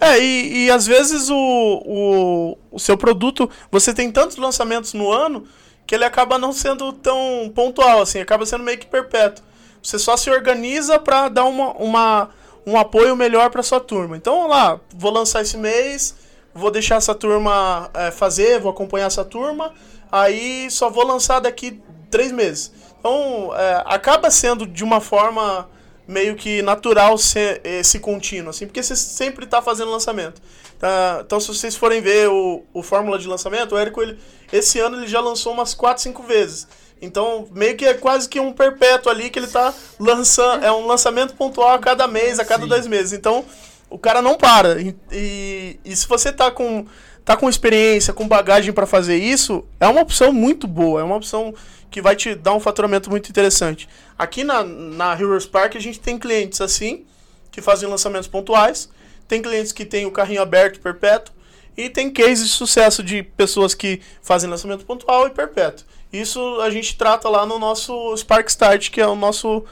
[0.00, 5.12] É, e, e às vezes o, o, o seu produto, você tem tantos lançamentos no
[5.12, 5.46] ano
[5.90, 9.44] que ele acaba não sendo tão pontual, assim, acaba sendo meio que perpétuo.
[9.82, 12.28] Você só se organiza para dar uma, uma,
[12.64, 14.16] um apoio melhor para sua turma.
[14.16, 16.14] Então, lá, vou lançar esse mês,
[16.54, 19.74] vou deixar essa turma é, fazer, vou acompanhar essa turma,
[20.12, 22.72] aí só vou lançar daqui três meses.
[23.00, 25.68] Então, é, acaba sendo de uma forma
[26.06, 30.40] meio que natural ser esse contínuo, assim, porque você sempre está fazendo lançamento.
[30.80, 31.22] Tá?
[31.26, 34.18] Então, se vocês forem ver o, o fórmula de lançamento, o Érico, ele,
[34.52, 36.66] esse ano ele já lançou umas 4, 5 vezes.
[37.02, 40.64] Então, meio que é quase que um perpétuo ali que ele está lançando.
[40.64, 42.68] É um lançamento pontual a cada mês, a cada Sim.
[42.68, 43.12] dois meses.
[43.12, 43.44] Então,
[43.88, 44.80] o cara não para.
[44.80, 46.86] E, e, e se você tá com,
[47.24, 51.00] tá com experiência, com bagagem para fazer isso, é uma opção muito boa.
[51.00, 51.54] É uma opção
[51.90, 53.88] que vai te dar um faturamento muito interessante.
[54.18, 57.04] Aqui na, na Heroes Park a gente tem clientes assim,
[57.50, 58.88] que fazem lançamentos pontuais,
[59.26, 61.34] tem clientes que têm o carrinho aberto perpétuo,
[61.80, 65.86] e tem cases de sucesso de pessoas que fazem lançamento pontual e perpétuo.
[66.12, 69.64] Isso a gente trata lá no nosso Spark Start, que é o nosso,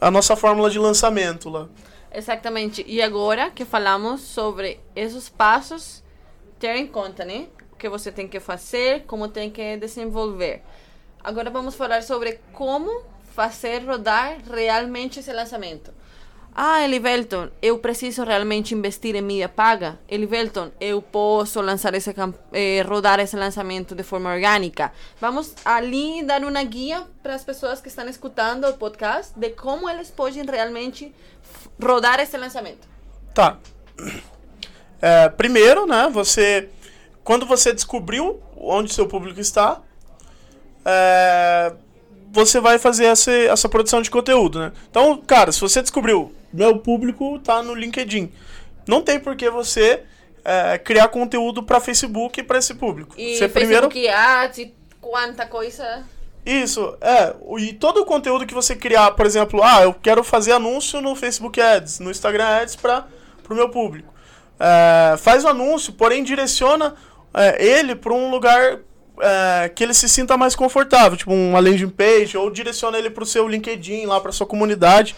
[0.00, 1.68] a nossa fórmula de lançamento lá.
[2.12, 2.84] Exatamente.
[2.86, 6.02] E agora que falamos sobre esses passos,
[6.58, 7.46] ter em conta, né?
[7.72, 10.62] O que você tem que fazer, como tem que desenvolver.
[11.22, 13.02] Agora vamos falar sobre como
[13.34, 15.92] fazer rodar realmente esse lançamento.
[16.56, 19.98] Ah, Elivelton, eu preciso realmente investir em mídia paga?
[20.08, 22.14] Elivelton, eu posso lançar esse,
[22.52, 24.92] eh, rodar esse lançamento de forma orgânica?
[25.20, 29.90] Vamos ali dar uma guia para as pessoas que estão escutando o podcast de como
[29.90, 31.12] eles podem realmente
[31.82, 32.86] rodar esse lançamento.
[33.34, 33.58] Tá.
[35.02, 36.68] É, primeiro, né, você...
[37.24, 39.82] Quando você descobriu onde seu público está,
[40.84, 41.74] é,
[42.30, 44.72] você vai fazer essa, essa produção de conteúdo, né?
[44.90, 48.32] Então, cara, se você descobriu, meu público tá no LinkedIn,
[48.86, 50.02] não tem por que você
[50.44, 53.14] é, criar conteúdo para Facebook para esse público.
[53.18, 54.16] E você Facebook primeiro...
[54.16, 56.04] Ads e quanta coisa...
[56.46, 57.34] Isso, é.
[57.58, 61.16] E todo o conteúdo que você criar, por exemplo, ah, eu quero fazer anúncio no
[61.16, 63.06] Facebook Ads, no Instagram Ads para
[63.48, 64.12] o meu público.
[64.60, 66.94] É, faz o anúncio, porém direciona
[67.32, 68.80] é, ele para um lugar
[69.20, 73.24] é, que ele se sinta mais confortável, tipo uma landing page, ou direciona ele para
[73.24, 75.16] o seu LinkedIn, lá para sua comunidade,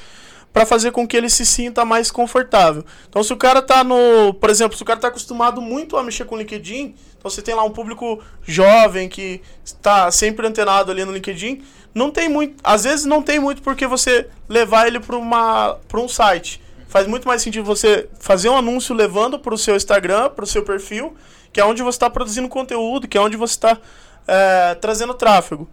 [0.57, 2.83] para fazer com que ele se sinta mais confortável.
[3.11, 6.03] Então, se o cara tá no, por exemplo, se o cara tá acostumado muito a
[6.03, 10.91] mexer com o LinkedIn, então você tem lá um público jovem que está sempre antenado
[10.91, 11.63] ali no LinkedIn,
[11.95, 16.01] não tem muito, às vezes não tem muito porque você levar ele para uma para
[16.01, 16.63] um site.
[16.89, 20.49] Faz muito mais sentido você fazer um anúncio levando para o seu Instagram, para o
[20.49, 21.15] seu perfil
[21.53, 23.79] que é onde você está produzindo conteúdo, que é onde você está
[24.27, 25.69] é, trazendo tráfego.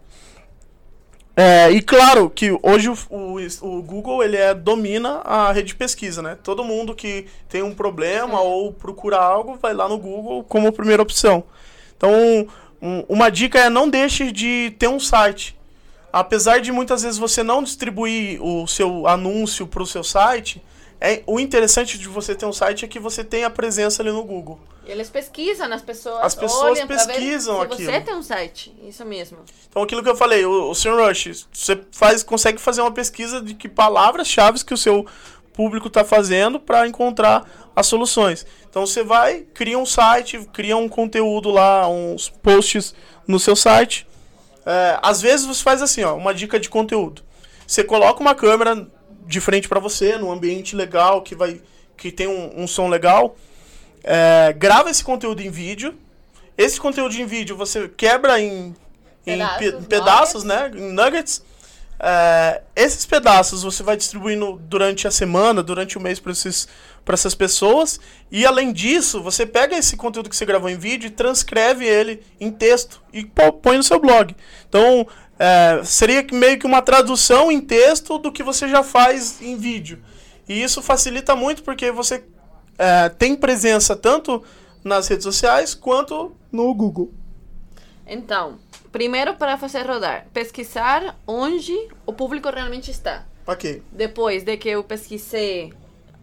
[1.36, 5.74] É, e claro que hoje o, o, o, Google ele é, domina a rede de
[5.74, 6.38] pesquisa, né?
[6.42, 11.02] Todo mundo que tem um problema ou procura algo vai lá no Google como primeira
[11.02, 11.42] opção.
[11.96, 12.12] Então,
[12.80, 15.56] um, uma dica é não deixe de ter um site.
[16.12, 20.62] Apesar de muitas vezes você não distribuir o seu anúncio para o seu site,
[21.06, 24.10] é, o interessante de você ter um site é que você tem a presença ali
[24.10, 24.58] no Google.
[24.86, 27.76] E eles pesquisam, as pessoas As pessoas pesquisam aquilo.
[27.76, 29.36] Se você tem um site, isso mesmo.
[29.68, 30.96] Então aquilo que eu falei, o, o Sr.
[30.96, 35.06] Rush, você faz, consegue fazer uma pesquisa de que palavras-chave que o seu
[35.52, 38.46] público está fazendo para encontrar as soluções.
[38.70, 42.94] Então você vai, cria um site, cria um conteúdo lá, uns posts
[43.28, 44.06] no seu site.
[44.64, 47.22] É, às vezes você faz assim, ó, uma dica de conteúdo.
[47.66, 48.86] Você coloca uma câmera
[49.26, 51.60] de frente para você, num ambiente legal, que vai
[51.96, 53.36] que tem um, um som legal.
[54.02, 55.94] É, grava esse conteúdo em vídeo.
[56.56, 58.74] Esse conteúdo em vídeo você quebra em,
[59.26, 60.70] em pedaços, pe pedaços né?
[60.74, 61.42] Em nuggets.
[61.98, 66.32] É, esses pedaços você vai distribuindo durante a semana, durante o mês para
[67.14, 67.98] essas pessoas.
[68.30, 72.22] E além disso, você pega esse conteúdo que você gravou em vídeo e transcreve ele
[72.38, 73.24] em texto e
[73.62, 74.34] põe no seu blog.
[74.68, 75.06] Então,
[75.38, 80.02] é, seria meio que uma tradução em texto do que você já faz em vídeo.
[80.48, 82.24] E isso facilita muito porque você
[82.78, 84.42] é, tem presença tanto
[84.82, 87.12] nas redes sociais quanto no Google.
[88.06, 88.58] Então,
[88.94, 91.72] Primeiro, para fazer rodar, pesquisar onde
[92.06, 93.26] o público realmente está.
[93.44, 93.82] Ok.
[93.90, 95.72] Depois de que eu pesquisei,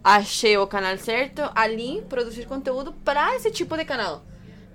[0.01, 4.23] achei o canal certo, ali produzir conteúdo para esse tipo de canal.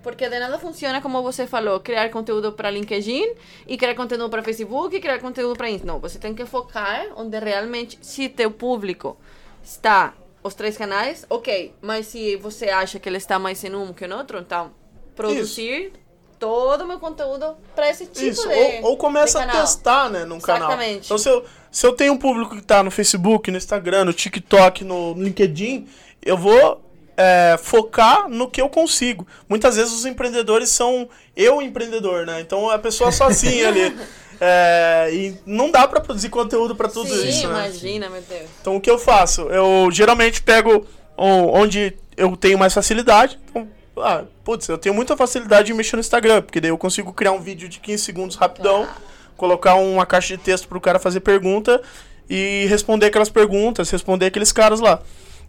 [0.06, 3.28] Porque de nada funciona, como você falou, criar conteúdo para LinkedIn
[3.66, 5.94] e criar conteúdo para Facebook e criar conteúdo para Instagram.
[5.94, 9.16] Não, você tem que focar onde realmente, se teu público
[9.64, 10.14] está
[10.44, 11.74] os três canais, ok.
[11.82, 14.70] Mas se você acha que ele está mais em um que no outro, então
[15.16, 15.92] produzir
[16.38, 20.24] todo o meu conteúdo para esse tipo Isso, de ou, ou começa a testar, né,
[20.24, 20.68] num canal.
[20.68, 21.06] Exatamente.
[21.06, 24.12] Então, se eu, se eu tenho um público que tá no Facebook, no Instagram, no
[24.12, 25.88] TikTok, no LinkedIn,
[26.22, 26.86] eu vou
[27.16, 29.26] é, focar no que eu consigo.
[29.48, 32.40] Muitas vezes os empreendedores são eu empreendedor, né?
[32.40, 33.96] Então a pessoa sozinha ali.
[34.38, 37.68] É, e não dá pra produzir conteúdo pra tudo Sim, isso, né?
[37.68, 38.50] imagina, meu Deus.
[38.61, 39.48] Então o que eu faço?
[39.48, 43.38] Eu geralmente pego onde eu tenho mais facilidade.
[43.48, 47.12] Então, ah, putz, eu tenho muita facilidade em mexer no Instagram, porque daí eu consigo
[47.12, 48.87] criar um vídeo de 15 segundos rapidão,
[49.37, 51.81] colocar uma caixa de texto pro cara fazer pergunta
[52.29, 55.00] e responder aquelas perguntas, responder aqueles caras lá.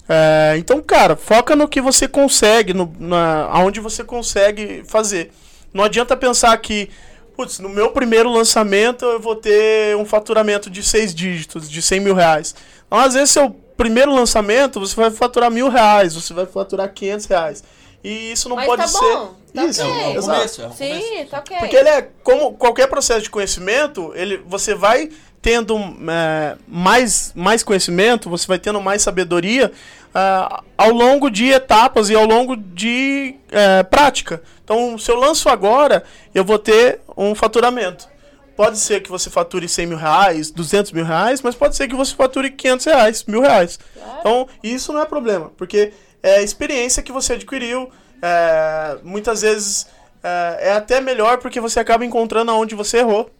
[0.09, 5.31] É, então, cara, foca no que você consegue, no, na, aonde você consegue fazer.
[5.73, 6.89] Não adianta pensar que,
[7.35, 11.99] putz, no meu primeiro lançamento eu vou ter um faturamento de seis dígitos, de 100
[11.99, 12.55] mil reais.
[12.87, 17.25] Então, às vezes, seu primeiro lançamento, você vai faturar mil reais, você vai faturar 500
[17.25, 17.63] reais.
[18.03, 18.99] E isso não Mas pode tá ser.
[18.99, 20.37] bom, tá isso, É um, é um exato.
[20.37, 21.29] começo, é um Sim, começo.
[21.31, 21.57] tá ok.
[21.57, 25.09] Porque ele é como qualquer processo de conhecimento, ele, você vai
[25.47, 25.77] tendo
[26.09, 29.71] é, mais, mais conhecimento, você vai tendo mais sabedoria
[30.13, 34.43] ah, ao longo de etapas e ao longo de é, prática.
[34.61, 36.03] Então, se eu lanço agora,
[36.35, 38.09] eu vou ter um faturamento.
[38.57, 41.95] Pode ser que você fature 100 mil reais, 200 mil reais, mas pode ser que
[41.95, 43.79] você fature 500 reais, mil reais.
[44.19, 47.89] Então, isso não é problema, porque é a experiência que você adquiriu.
[48.21, 49.87] é, muitas vezes
[50.21, 53.31] é, é até melhor porque você acaba encontrando aonde você errou.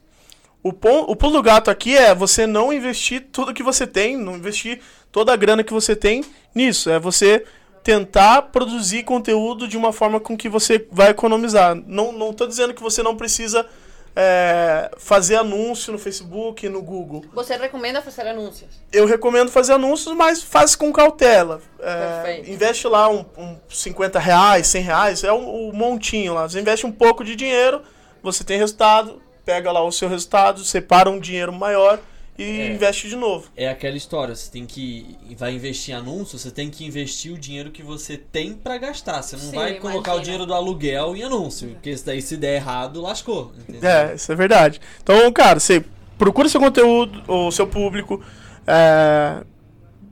[0.68, 4.18] O, pon, o pulo do gato aqui é você não investir tudo que você tem,
[4.18, 4.82] não investir
[5.14, 6.90] toda a grana que você tem nisso.
[6.90, 7.46] É você
[7.82, 11.74] tentar produzir conteúdo de uma forma com que você vai economizar.
[11.74, 13.66] Não, não tô dizendo que você não precisa
[14.14, 17.24] é, fazer anúncio no Facebook, no Google.
[17.34, 18.70] Você recomenda fazer anúncios.
[18.92, 21.62] Eu recomendo fazer anúncios, mas faz com cautela.
[21.80, 22.52] É, Perfeito.
[22.52, 26.50] investe lá um, um 50 reais, 100 reais, é o, o montinho lá.
[26.50, 27.82] Você investe um pouco de dinheiro,
[28.22, 32.00] você tem resultado, pega lá o seu resultado, separa um dinheiro maior
[32.38, 32.68] e É.
[32.74, 33.48] investe de novo.
[33.56, 37.38] É aquela história, você tem que vai investir em anúncio, você tem que investir o
[37.38, 39.22] dinheiro que você tem pra gastar.
[39.22, 40.16] Você não Sim, vai colocar imagina.
[40.16, 43.54] o dinheiro do aluguel em anúncio, porque isso daí se der errado, lascou.
[43.58, 43.90] entendeu?
[43.90, 44.82] É, isso é verdade.
[45.02, 45.84] Então, cara, você
[46.18, 48.22] procura seu conteúdo, o seu público.
[48.68, 49.46] é,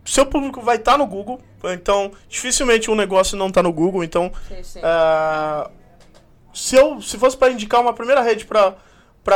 [0.05, 1.41] seu público vai estar no Google.
[1.65, 4.01] Então, dificilmente um negócio não tá no Google.
[4.01, 4.79] Então, Sim, sim.
[4.81, 5.69] É,
[6.53, 8.75] se eu se fosse para indicar uma primeira rede para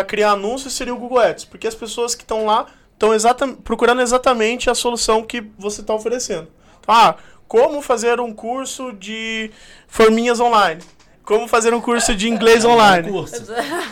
[0.04, 4.02] criar anúncios seria o Google Ads, porque as pessoas que estão lá estão exata, procurando
[4.02, 6.48] exatamente a solução que você está oferecendo.
[6.80, 7.16] Então, ah,
[7.48, 9.52] como fazer um curso de
[9.88, 10.82] forminhas online?
[11.24, 13.10] Como fazer um curso de inglês É um online?
[13.10, 13.36] curso.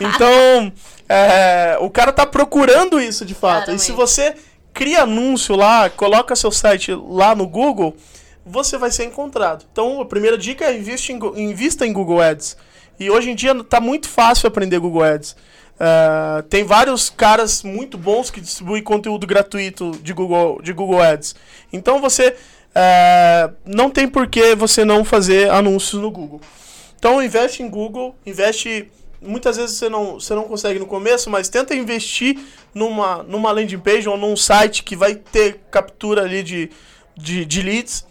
[0.00, 0.72] Então,
[1.08, 3.70] é, o cara tá procurando isso de fato.
[3.70, 3.92] E se Claramente.
[3.92, 4.34] você
[4.74, 7.96] cria anúncio lá, coloca seu site lá no Google,
[8.44, 9.64] você vai ser encontrado.
[9.72, 12.56] Então, a primeira dica é invista em, invista em Google Ads.
[12.98, 15.36] E hoje em dia tá muito fácil aprender Google Ads.
[15.78, 21.36] É, tem vários caras muito bons que distribuem conteúdo gratuito de Google, de Google Ads.
[21.72, 22.34] Então você
[22.74, 26.40] é, não tem por que você não fazer anúncios no Google.
[26.98, 28.90] Então investe em Google, investe.
[29.20, 32.38] Muitas vezes você não, você não consegue no começo, mas tenta investir
[32.72, 36.70] numa, numa landing page ou num site que vai ter captura ali de,
[37.16, 38.06] de, de leads.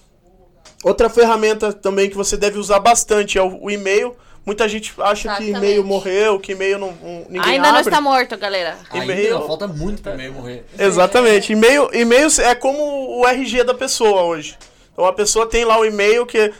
[0.84, 4.16] Outra ferramenta também que você deve usar bastante é o, o e-mail.
[4.48, 7.90] Muita gente acha que e-mail morreu, que e-mail não, não- ninguém Ainda não abre.
[7.90, 8.78] está morto, galera.
[8.92, 10.64] Ainda E-mail- não, falta muito pro e-mail morrer.
[10.80, 11.52] Exatamente.
[11.52, 14.58] E-mail, e-mail é como o RG da pessoa hoje.
[14.94, 16.54] Então a pessoa tem lá o e-mail que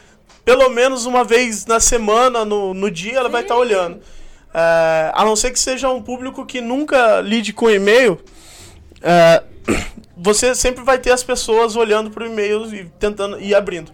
[0.44, 4.00] pelo menos uma vez na semana, no, no dia, ela vai estar olhando.
[4.52, 8.20] É, a não ser que seja um público que nunca lide com e-mail,
[9.02, 9.42] é,
[10.14, 13.90] você sempre vai ter as pessoas olhando para o e-mail e tentando e abrindo.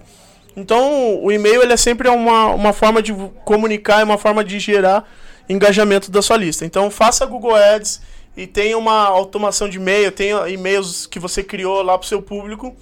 [0.57, 3.13] Então, o e-mail ele é sempre uma, uma forma de
[3.45, 5.09] comunicar, é uma forma de gerar
[5.49, 6.65] engajamento da sua lista.
[6.65, 8.01] Então, faça Google Ads
[8.37, 12.23] e tenha uma automação de e-mail, tenha e-mails que você criou lá para o seu
[12.23, 12.75] público,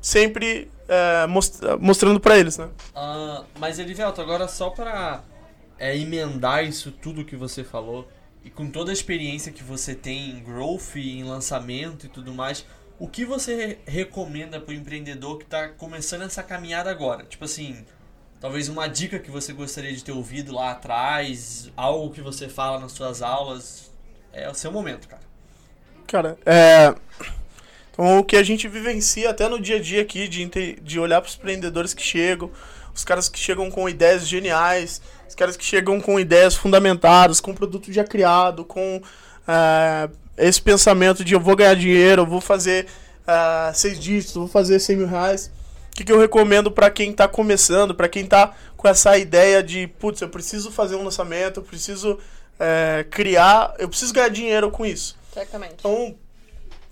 [0.00, 2.68] sempre é, most- mostrando para eles, né?
[2.94, 5.22] Ah, mas Elivelto, agora só pra
[5.78, 8.08] é, emendar isso tudo que você falou,
[8.44, 12.64] e com toda a experiência que você tem em growth, em lançamento e tudo mais,
[12.98, 17.24] o que você re- recomenda pro empreendedor que tá começando essa caminhada agora?
[17.24, 17.84] Tipo assim,
[18.40, 22.78] talvez uma dica que você gostaria de ter ouvido lá atrás, algo que você fala
[22.78, 23.90] nas suas aulas,
[24.32, 25.22] é o seu momento, cara.
[26.06, 26.94] Cara, é.
[27.92, 30.46] Então, o que a gente vivencia até no dia a dia aqui, de,
[30.80, 32.50] de olhar para os empreendedores que chegam,
[32.94, 37.54] os caras que chegam com ideias geniais, os caras que chegam com ideias fundamentadas, com
[37.54, 39.02] produto já criado, com
[39.46, 40.08] é,
[40.38, 42.86] esse pensamento de eu vou ganhar dinheiro, eu vou fazer
[43.26, 45.50] uh, seis dígitos, vou fazer 100 mil reais.
[45.92, 49.62] O que, que eu recomendo para quem está começando, para quem está com essa ideia
[49.62, 52.18] de, putz, eu preciso fazer um lançamento, eu preciso
[52.58, 55.16] é, criar, eu preciso ganhar dinheiro com isso.
[55.34, 55.74] Certamente.
[55.78, 56.14] Então,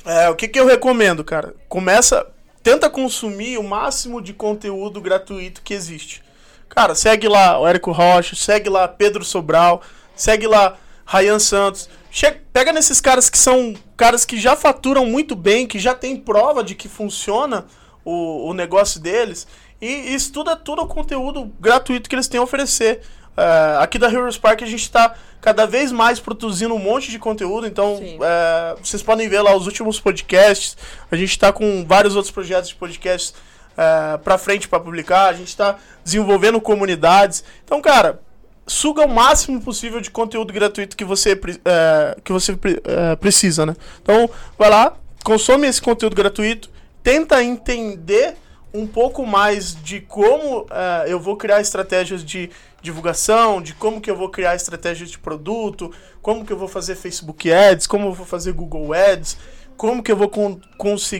[0.05, 1.55] é, o que, que eu recomendo, cara?
[1.68, 2.26] Começa,
[2.62, 6.22] tenta consumir o máximo de conteúdo gratuito que existe.
[6.68, 9.82] Cara, segue lá o Érico Rocha, segue lá Pedro Sobral,
[10.14, 10.76] segue lá
[11.07, 11.88] Ryan Santos.
[12.11, 16.16] Chega, pega nesses caras que são caras que já faturam muito bem, que já tem
[16.16, 17.66] prova de que funciona
[18.04, 19.46] o, o negócio deles
[19.80, 23.00] e, estuda todo o conteúdo gratuito que eles têm a oferecer.
[23.36, 27.18] Uh, aqui da Heroes Park a gente está cada vez mais produzindo um monte de
[27.18, 30.76] conteúdo, então uh, vocês podem ver lá os últimos podcasts.
[31.11, 33.34] A gente está com vários outros projetos de podcasts
[33.72, 35.26] uh, para frente para publicar.
[35.26, 37.44] A gente está desenvolvendo comunidades.
[37.62, 38.20] Então, cara,
[38.67, 43.77] suga o máximo possível de conteúdo gratuito que você, é, que você é, precisa, né?
[44.03, 46.69] Então, vai lá, consome esse conteúdo gratuito,
[47.03, 48.37] tenta entender
[48.75, 52.51] um pouco mais de como é, eu vou criar estratégias de
[52.83, 56.97] divulgação, de como que eu vou criar estratégias de produto, como que eu vou fazer
[56.97, 59.39] Facebook Ads, como eu vou fazer Google Ads,
[59.77, 60.61] como que eu vou con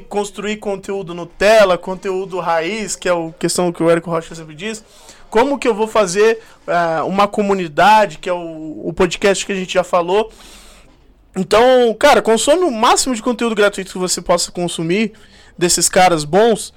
[0.09, 4.83] construir conteúdo Nutella, conteúdo raiz, que é a questão que o Érico Rocha sempre diz
[5.31, 9.57] como que eu vou fazer uh, uma comunidade, que é o, o podcast que a
[9.57, 10.33] gente já falou.
[11.37, 15.13] Então, cara, consome o máximo de conteúdo gratuito que você possa consumir
[15.57, 16.73] desses caras bons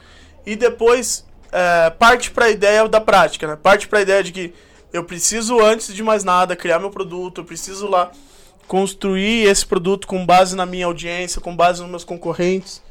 [0.45, 3.56] e depois uh, parte para a ideia da prática, né?
[3.56, 4.54] Parte para a ideia de que
[4.91, 8.12] eu preciso, antes de mais nada, criar meu produto, eu preciso lá
[8.68, 12.82] construir esse produto com base na minha audiência, com base nos meus concorrentes.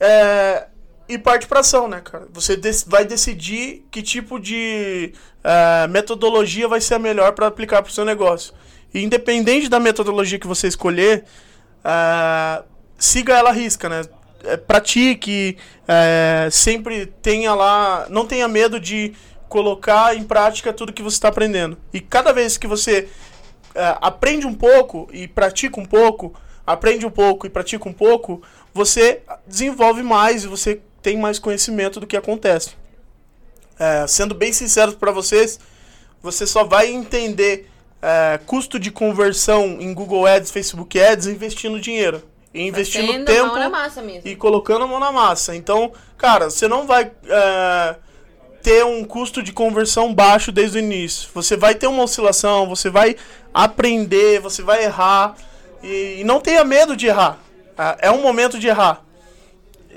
[0.00, 0.66] É,
[1.08, 2.28] e parte para ação, né, cara?
[2.32, 7.90] Você vai decidir que tipo de uh, metodologia vai ser a melhor para aplicar para
[7.90, 8.52] o seu negócio.
[8.92, 11.24] E independente da metodologia que você escolher,
[11.78, 12.62] uh,
[12.98, 14.02] siga ela risca, né?
[14.44, 19.14] É, pratique, uh, sempre tenha lá, não tenha medo de
[19.48, 21.78] colocar em prática tudo que você está aprendendo.
[21.92, 23.08] E cada vez que você
[24.00, 26.34] aprende um pouco e pratica um pouco,
[26.66, 28.42] aprende um pouco e pratica um pouco,
[28.74, 32.70] você desenvolve mais e você tem mais conhecimento do que acontece.
[33.78, 35.60] É, sendo bem sincero para vocês,
[36.22, 37.70] você só vai entender
[38.02, 42.22] é, custo de conversão em Google Ads, Facebook Ads investindo dinheiro.
[42.52, 43.54] E investindo tempo
[44.24, 45.54] e colocando a mão na massa.
[45.54, 47.96] Então, cara, você não vai é,
[48.62, 51.28] ter um custo de conversão baixo desde o início.
[51.34, 53.16] Você vai ter uma oscilação, você vai
[53.52, 55.36] aprender, você vai errar.
[55.82, 57.38] E, e não tenha medo de errar.
[57.76, 59.04] É, é um momento de errar.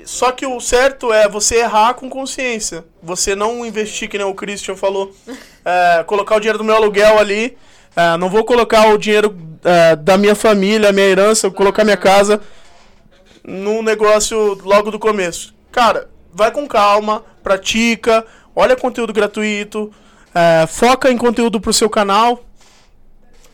[0.04, 2.84] Só que o certo é você errar com consciência.
[3.02, 5.14] Você não investir, que nem o Christian falou,
[5.64, 7.56] é, colocar o dinheiro do meu aluguel ali.
[7.94, 12.40] É, não vou colocar o dinheiro é, da minha família, minha herança, colocar minha casa
[13.44, 15.54] num negócio logo do começo.
[15.70, 18.24] Cara, vai com calma, pratica,
[18.54, 19.92] olha conteúdo gratuito,
[20.34, 22.44] é, foca em conteúdo pro seu canal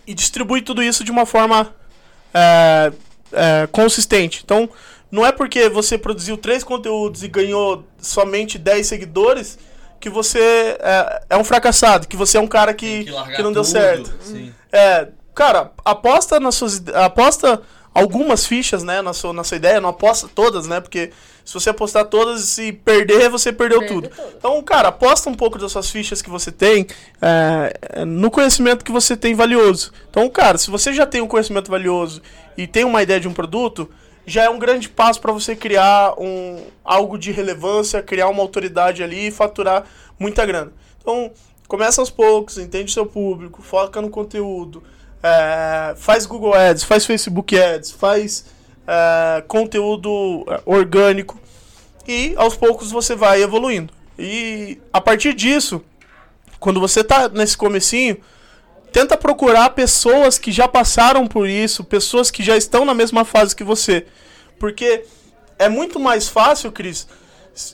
[0.07, 1.74] e distribui tudo isso de uma forma
[2.32, 2.92] é,
[3.32, 4.42] é, consistente.
[4.44, 4.68] Então,
[5.11, 9.59] não é porque você produziu três conteúdos e ganhou somente 10 seguidores
[10.00, 13.52] que você é, é um fracassado, que você é um cara que, que, que, não
[13.52, 14.14] deu certo.
[14.22, 14.52] Sim.
[14.72, 19.88] É, cara, aposta nas suas aposta algumas fichas, né, na sua, na sua ideia, não
[19.88, 20.80] aposta todas, né?
[20.80, 21.11] Porque
[21.44, 24.09] se você apostar todas e perder, você perdeu Perde tudo.
[24.09, 24.28] tudo.
[24.36, 26.86] Então, cara, aposta um pouco das suas fichas que você tem
[27.20, 29.90] é, no conhecimento que você tem valioso.
[30.11, 32.22] Então, cara, se você já tem um conhecimento valioso
[32.56, 33.90] e tem uma ideia de um produto,
[34.28, 39.02] já é um grande passo para você criar um, algo de relevância, criar uma autoridade
[39.02, 39.84] ali e faturar
[40.18, 40.72] muita grana.
[41.00, 41.30] Então,
[41.66, 44.82] começa aos poucos, entende seu público, foca no conteúdo,
[45.22, 48.46] é, faz Google Ads, faz Facebook Ads, faz
[48.86, 51.40] é, conteúdo é, orgânico
[52.06, 53.92] e aos poucos você vai evoluindo.
[54.18, 55.82] E a partir disso,
[56.60, 58.18] quando você está nesse comecinho,
[58.93, 63.55] tenta procurar pessoas que já passaram por isso, pessoas que já estão na mesma fase
[63.55, 64.07] que você.
[64.59, 65.05] Porque
[65.59, 67.07] é muito mais fácil, Cris,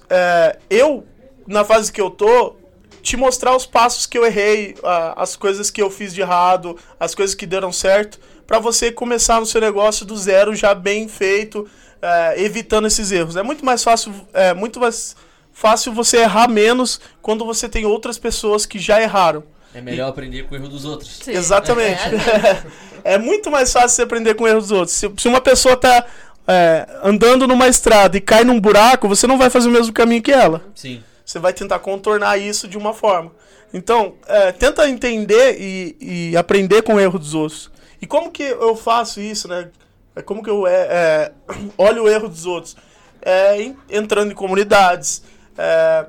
[0.09, 1.07] é, eu,
[1.47, 2.57] na fase que eu tô,
[3.03, 4.75] te mostrar os passos que eu errei,
[5.15, 9.39] as coisas que eu fiz de errado, as coisas que deram certo, para você começar
[9.41, 11.69] no seu negócio do zero já bem feito,
[12.01, 13.37] é, evitando esses erros.
[13.37, 15.15] É muito mais fácil, é muito mais
[15.53, 19.45] fácil você errar menos quando você tem outras pessoas que já erraram.
[19.75, 21.20] É melhor aprender com o erro dos outros.
[21.22, 21.33] Sim.
[21.33, 22.01] Exatamente.
[22.01, 22.62] É,
[23.05, 24.97] É, muito mais fácil você aprender com o erro dos outros.
[24.97, 26.07] Se, se uma pessoa tá
[26.49, 30.22] é, andando numa estrada e cai num buraco, você não vai fazer o mesmo caminho
[30.22, 30.64] que ela.
[30.75, 31.05] Sim.
[31.22, 33.31] Você vai tentar contornar isso de uma forma.
[33.75, 37.70] Então, é, tenta entender e, e aprender com o erro dos outros.
[38.01, 39.68] E como que eu faço isso, né?
[40.16, 41.33] É Como que eu é, é,
[41.77, 42.75] olho o erro dos outros?
[43.20, 45.22] É, entrando em comunidades,
[45.59, 46.07] é,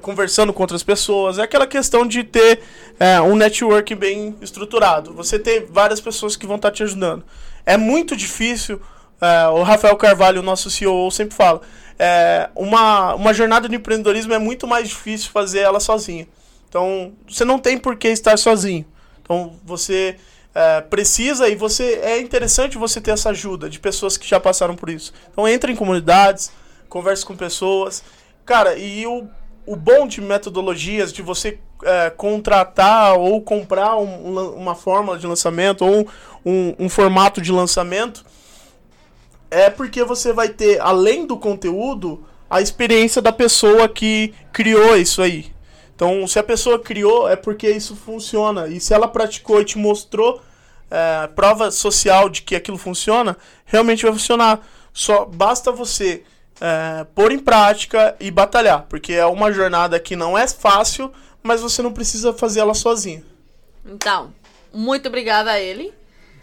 [0.00, 1.38] conversando com outras pessoas.
[1.38, 2.60] É aquela questão de ter
[2.98, 5.14] é, um network bem estruturado.
[5.14, 7.24] Você ter várias pessoas que vão estar te ajudando.
[7.64, 8.80] É muito difícil.
[9.20, 11.60] é, o Rafael Carvalho, nosso CEO, sempre fala.
[11.98, 16.26] é, uma, uma jornada de empreendedorismo é muito mais difícil fazer ela sozinha.
[16.68, 18.86] Então, você não tem por que estar sozinho.
[19.22, 20.16] Então, você
[20.54, 24.74] é, precisa e você é interessante você ter essa ajuda de pessoas que já passaram
[24.74, 25.12] por isso.
[25.30, 26.50] Então, entre em comunidades,
[26.88, 28.02] converse com pessoas.
[28.46, 29.28] Cara, e o,
[29.66, 35.26] o bom de metodologias, de você é, contratar ou comprar um- um uma fórmula de
[35.26, 36.06] lançamento ou
[36.44, 38.24] um, um formato de lançamento,
[39.50, 45.22] é porque você vai ter, além do conteúdo, a experiência da pessoa que criou isso
[45.22, 45.52] aí.
[45.94, 48.68] Então, se a pessoa criou, é porque isso funciona.
[48.68, 50.40] E se ela praticou e te mostrou
[50.90, 54.66] é, prova social de que aquilo funciona, realmente vai funcionar.
[54.92, 56.24] Só basta você
[56.60, 58.86] é, pôr em prática e batalhar.
[58.88, 63.24] Porque é uma jornada que não é fácil, mas você não precisa fazer ela sozinho.
[63.84, 64.32] Então,
[64.72, 65.92] muito obrigada a ele.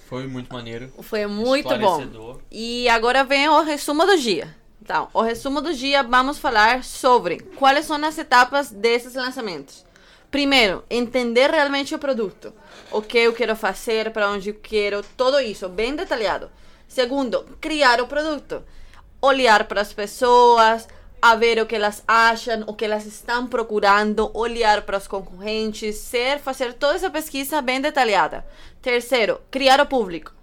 [0.08, 0.92] Foi muito maneiro.
[1.02, 2.40] Foi muito bom.
[2.50, 4.56] E agora vem o resumo do dia.
[4.82, 9.86] Então, o resumo do dia, vamos falar sobre quais são as etapas desses lançamentos.
[10.32, 12.54] Primeiro, entender realmente o produto.
[12.90, 16.50] O que eu quero fazer, para onde eu quero, tudo isso, bem detalhado.
[16.88, 18.64] Segundo, criar o produto.
[19.22, 20.88] Olhar para as pessoas,
[21.22, 25.98] a ver o que elas acham, o que elas estão procurando, olhar para os concorrentes,
[25.98, 28.46] ser, fazer toda essa pesquisa bem detalhada.
[28.82, 30.38] Terceiro, criar o público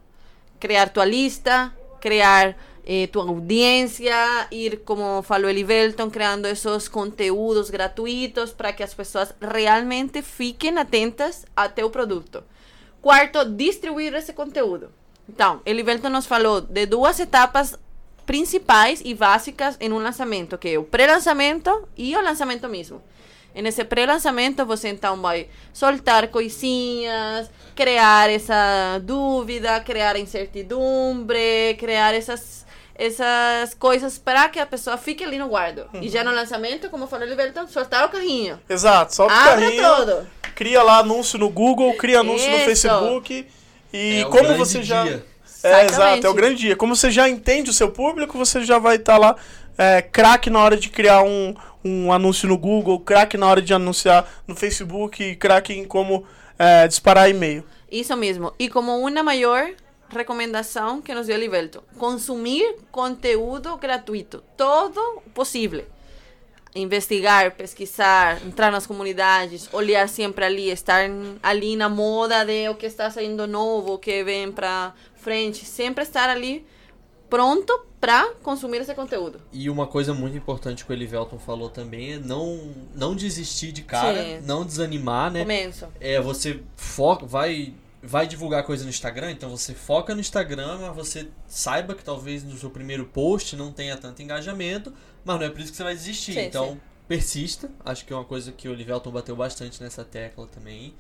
[0.65, 1.71] criar tua lista,
[2.01, 2.57] criar
[2.87, 4.15] eh, tua audiência,
[4.51, 11.45] ir, como falou Elivelton, criando esses conteúdos gratuitos para que as pessoas realmente fiquem atentas
[11.55, 12.43] a teu produto.
[13.03, 14.91] Quarto, distribuir esse conteúdo.
[15.29, 17.79] Então, Elivelton nos falou de duas etapas
[18.27, 23.03] principais e básicas em um lançamento, que é o pré-lançamento e o lançamento mesmo.
[23.55, 32.67] Nesse pré-lançamento, você então vai soltar coisinhas, criar essa dúvida, criar incertidumbre, criar essas,
[32.97, 35.87] essas coisas para que a pessoa fique ali no guardo.
[36.03, 38.59] E já no lançamento, como falou o Liberton, soltar o carrinho.
[38.69, 40.27] Exato, solta o carrinho, tudo.
[40.57, 42.65] cria lá anúncio no Google, cria anúncio no Isso.
[42.65, 43.47] Facebook.
[43.93, 45.05] E É como você já.
[45.65, 46.77] É, exato, é o grande dia.
[46.77, 49.37] Como você já entende o seu público, você já vai estar lá
[49.77, 51.55] é, craque na hora de criar um,
[51.85, 56.25] um anúncio no Google, craque na hora de anunciar no Facebook, craque em como
[56.59, 57.65] é, disparar e-mail.
[57.91, 58.53] Isso mesmo.
[58.59, 59.71] E como uma maior
[60.11, 65.85] recomendação que nos deu Livelto, consumir conteúdo gratuito, todo possível.
[66.77, 71.09] Investigar, pesquisar, entrar nas comunidades, olhar sempre ali, estar
[71.41, 74.93] ali na moda de o que está saindo novo, o que vem para
[75.25, 76.65] frente, sempre estar ali
[77.31, 79.41] pronto para consumir esse conteúdo.
[79.51, 83.83] E uma coisa muito importante que o Elivelton falou também é não, não desistir de
[83.83, 84.41] cara, Sim.
[84.47, 85.41] não desanimar, né?
[85.41, 85.89] Começo.
[85.99, 87.73] É, você foca, vai,
[88.03, 92.45] vai divulgar coisa no Instagram, então você foca no Instagram, mas você saiba que talvez
[92.45, 94.93] no seu primeiro post não tenha tanto engajamento,
[95.25, 96.35] mas não é por isso que você vai desistir.
[96.35, 96.81] Sim, então, sim.
[97.09, 97.71] persista.
[97.85, 100.95] Acho que é uma coisa que o Olivelton bateu bastante nessa tecla também.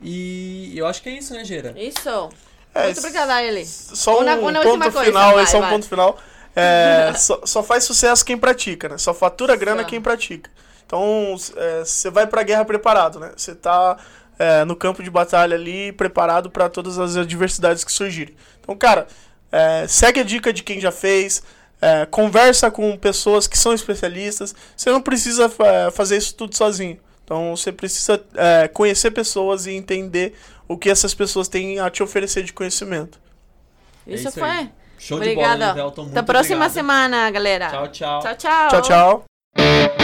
[0.00, 1.74] E eu acho que é isso, né, Geira?
[1.76, 2.30] Isso.
[2.76, 3.64] É, Muito obrigada a ele.
[3.64, 5.70] Só um uma ponto coisa, final, vai, é um vai.
[5.70, 6.18] ponto final.
[6.54, 8.98] É, só, só faz sucesso quem pratica, né?
[8.98, 9.88] Só fatura grana Só.
[9.88, 10.50] quem pratica.
[10.86, 13.32] Então, é, você vai pra guerra preparado, né?
[13.36, 13.96] Você tá
[14.38, 18.36] é, no campo de batalha ali, preparado para todas as adversidades que surgirem.
[18.60, 19.06] Então, cara,
[19.50, 21.42] é, segue a dica de quem já fez,
[21.80, 24.54] é, conversa com pessoas que são especialistas.
[24.76, 26.98] Você não precisa fa- fazer isso tudo sozinho.
[27.24, 30.34] Então, você precisa é, conhecer pessoas e entender
[30.68, 33.18] o que essas pessoas têm a te oferecer de conhecimento.
[34.06, 34.56] Isso, isso aí.
[34.56, 34.70] foi.
[34.98, 35.64] Show de bola, Obrigada.
[35.70, 36.02] Elivelton.
[36.02, 36.72] Muito Até a próxima obrigado.
[36.74, 37.68] semana, galera.
[37.68, 38.20] Tchau, tchau.
[38.20, 38.68] Tchau, tchau.
[38.68, 39.95] Tchau, tchau.